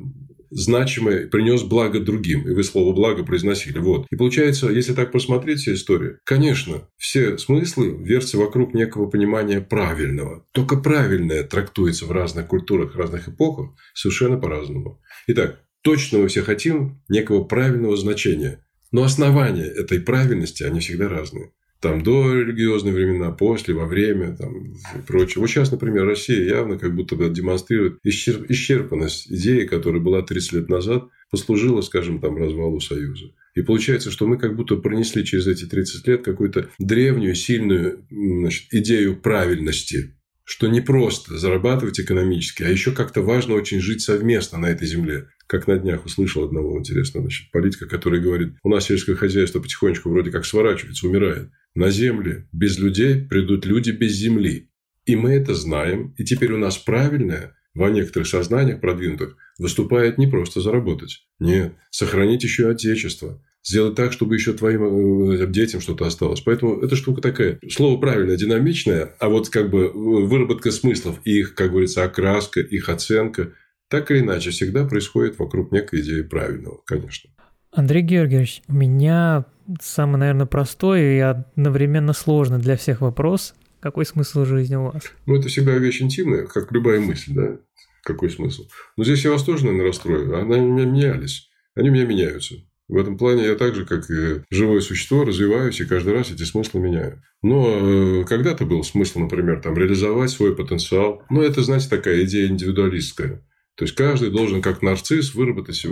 [0.49, 2.49] значимое, принес благо другим.
[2.49, 3.77] И вы слово благо произносили.
[3.77, 4.07] Вот.
[4.11, 10.47] И получается, если так посмотреть всю историю, конечно, все смыслы вертятся вокруг некого понимания правильного.
[10.53, 15.03] Только правильное трактуется в разных культурах, разных эпохах совершенно по-разному.
[15.27, 18.65] Итак, точно мы все хотим некого правильного значения.
[18.91, 21.53] Но основания этой правильности, они всегда разные.
[21.81, 25.41] Там до религиозные времена, после, во время там, и прочее.
[25.41, 30.53] Вот сейчас, например, Россия явно как будто бы демонстрирует исчерп, исчерпанность идеи, которая была 30
[30.53, 33.33] лет назад, послужила, скажем, там, развалу Союза.
[33.55, 38.67] И получается, что мы как будто пронесли через эти 30 лет какую-то древнюю, сильную значит,
[38.73, 40.15] идею правильности,
[40.45, 45.29] что не просто зарабатывать экономически, а еще как-то важно очень жить совместно на этой земле.
[45.47, 50.11] Как на днях услышал одного интересного значит, политика, который говорит, у нас сельское хозяйство потихонечку
[50.11, 51.51] вроде как сворачивается, умирает.
[51.75, 54.71] На земле без людей придут люди без земли.
[55.07, 56.15] И мы это знаем.
[56.19, 61.25] И теперь у нас правильное во некоторых сознаниях продвинутых выступает не просто заработать.
[61.39, 63.43] Нет, сохранить еще отечество.
[63.63, 66.41] сделать так, чтобы еще твоим э, детям что-то осталось.
[66.41, 67.59] Поэтому эта штука такая.
[67.69, 73.53] Слово правильное, динамичное, а вот как бы выработка смыслов, их, как говорится, окраска, их оценка,
[73.89, 77.31] так или иначе, всегда происходит вокруг некой идеи правильного, конечно.
[77.73, 79.45] Андрей Георгиевич, у меня
[79.81, 83.55] самый, наверное, простой и одновременно сложный для всех вопрос.
[83.81, 85.03] Какой смысл жизни у вас?
[85.27, 87.59] Ну, это всегда вещь интимная, как любая мысль, да?
[88.03, 88.65] Какой смысл?
[88.97, 90.37] Но здесь я вас тоже, наверное, расстрою.
[90.37, 91.49] Они у меня менялись.
[91.75, 92.57] Они у меня меняются.
[92.89, 96.43] В этом плане я так же, как и живое существо, развиваюсь и каждый раз эти
[96.43, 97.23] смыслы меняю.
[97.41, 101.23] Но э, когда-то был смысл, например, там, реализовать свой потенциал.
[101.31, 103.45] Но это, знаете, такая идея индивидуалистская.
[103.77, 105.89] То есть каждый должен как нарцисс выработать, э,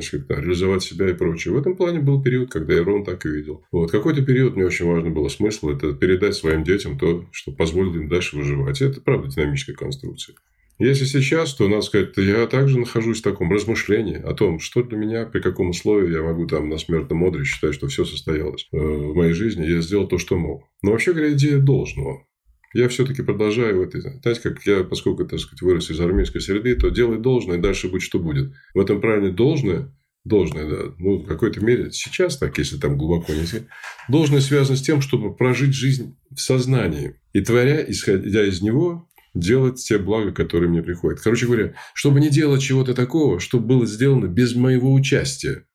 [0.00, 1.54] значит, реализовать себя и прочее.
[1.54, 3.64] В этом плане был период, когда я ровно так и видел.
[3.72, 3.90] Вот.
[3.90, 8.08] Какой-то период мне очень важно было смысл это передать своим детям то, что позволит им
[8.08, 8.82] дальше выживать.
[8.82, 10.36] Это правда динамическая конструкция.
[10.78, 14.98] Если сейчас, то, надо сказать, я также нахожусь в таком размышлении о том, что для
[14.98, 18.76] меня, при каком условии я могу там на смертном одре считать, что все состоялось э,
[18.76, 20.64] в моей жизни, я сделал то, что мог.
[20.82, 22.26] Но вообще говоря, идея должного.
[22.74, 24.00] Я все-таки продолжаю в этой...
[24.00, 27.88] Знаете, как я, поскольку, так сказать, вырос из армейской среды, то делай должное, и дальше
[27.88, 28.52] будет, что будет.
[28.74, 29.94] В этом правильно должное,
[30.24, 33.46] должное, да, ну, в какой-то мере, сейчас так, если там глубоко не
[34.08, 37.20] должное связано с тем, чтобы прожить жизнь в сознании.
[37.32, 41.20] И творя, исходя из него, делать те блага, которые мне приходят.
[41.20, 45.66] Короче говоря, чтобы не делать чего-то такого, чтобы было сделано без моего участия.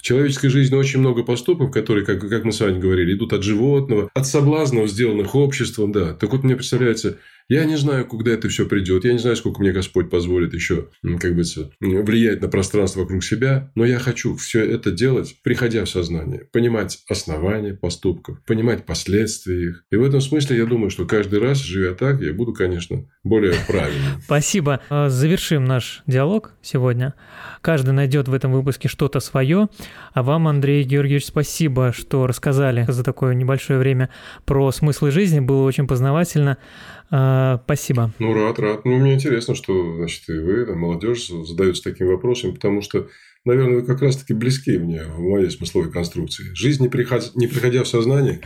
[0.00, 3.42] В человеческой жизни очень много поступков, которые, как, как мы с вами говорили, идут от
[3.42, 6.14] животного, от соблазнов, сделанных обществом, да.
[6.14, 7.18] Так вот, мне представляется,
[7.50, 9.04] я не знаю, куда это все придет.
[9.04, 10.88] Я не знаю, сколько мне Господь позволит еще,
[11.20, 11.42] как бы,
[11.80, 13.72] влиять на пространство вокруг себя.
[13.74, 16.46] Но я хочу все это делать, приходя в сознание.
[16.52, 19.84] Понимать основания поступков, понимать последствия их.
[19.90, 23.54] И в этом смысле я думаю, что каждый раз, живя так, я буду, конечно, более
[23.66, 24.20] правильным.
[24.24, 24.80] Спасибо.
[24.88, 27.14] А, завершим наш диалог сегодня.
[27.62, 29.68] Каждый найдет в этом выпуске что-то свое.
[30.12, 34.08] А вам, Андрей Георгиевич, спасибо, что рассказали за такое небольшое время
[34.44, 35.40] про смыслы жизни.
[35.40, 36.56] Было очень познавательно.
[37.10, 38.12] А, спасибо.
[38.18, 38.84] Ну, рад, рад.
[38.84, 43.08] Ну, мне интересно, что, значит, и вы, там, молодежь, задаются такими вопросами, потому что,
[43.44, 46.54] наверное, вы как раз-таки близки мне в моей смысловой конструкции.
[46.54, 47.32] Жизнь, не, приход...
[47.34, 48.40] не приходя в сознание,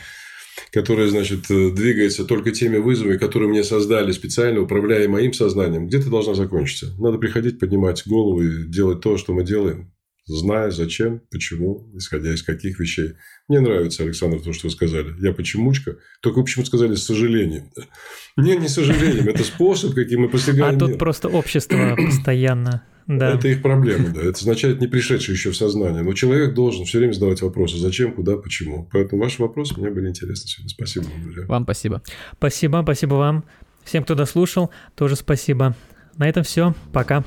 [0.72, 6.34] которая, значит, двигается только теми вызовами, которые мне создали специально, управляя моим сознанием, где-то должна
[6.34, 6.94] закончиться.
[6.98, 9.93] Надо приходить, поднимать голову и делать то, что мы делаем
[10.26, 13.14] зная зачем, почему, исходя из каких вещей.
[13.48, 15.14] Мне нравится, Александр, то, что вы сказали.
[15.20, 15.98] Я почемучка.
[16.20, 17.70] Только вы почему сказали с сожалением.
[18.36, 19.28] Не, не с сожалением.
[19.28, 20.76] Это способ, каким мы постигаем.
[20.76, 22.82] А тут просто общество постоянно.
[23.06, 23.34] Да.
[23.34, 24.22] Это их проблема, да.
[24.22, 26.02] Это означает не пришедший еще в сознание.
[26.02, 27.76] Но человек должен все время задавать вопросы.
[27.76, 28.88] Зачем, куда, почему.
[28.90, 30.70] Поэтому ваши вопросы мне были интересны сегодня.
[30.70, 31.44] Спасибо вам, друзья.
[31.46, 32.02] Вам спасибо.
[32.38, 33.44] Спасибо, спасибо вам.
[33.84, 35.76] Всем, кто дослушал, тоже спасибо.
[36.16, 36.74] На этом все.
[36.92, 37.24] Пока.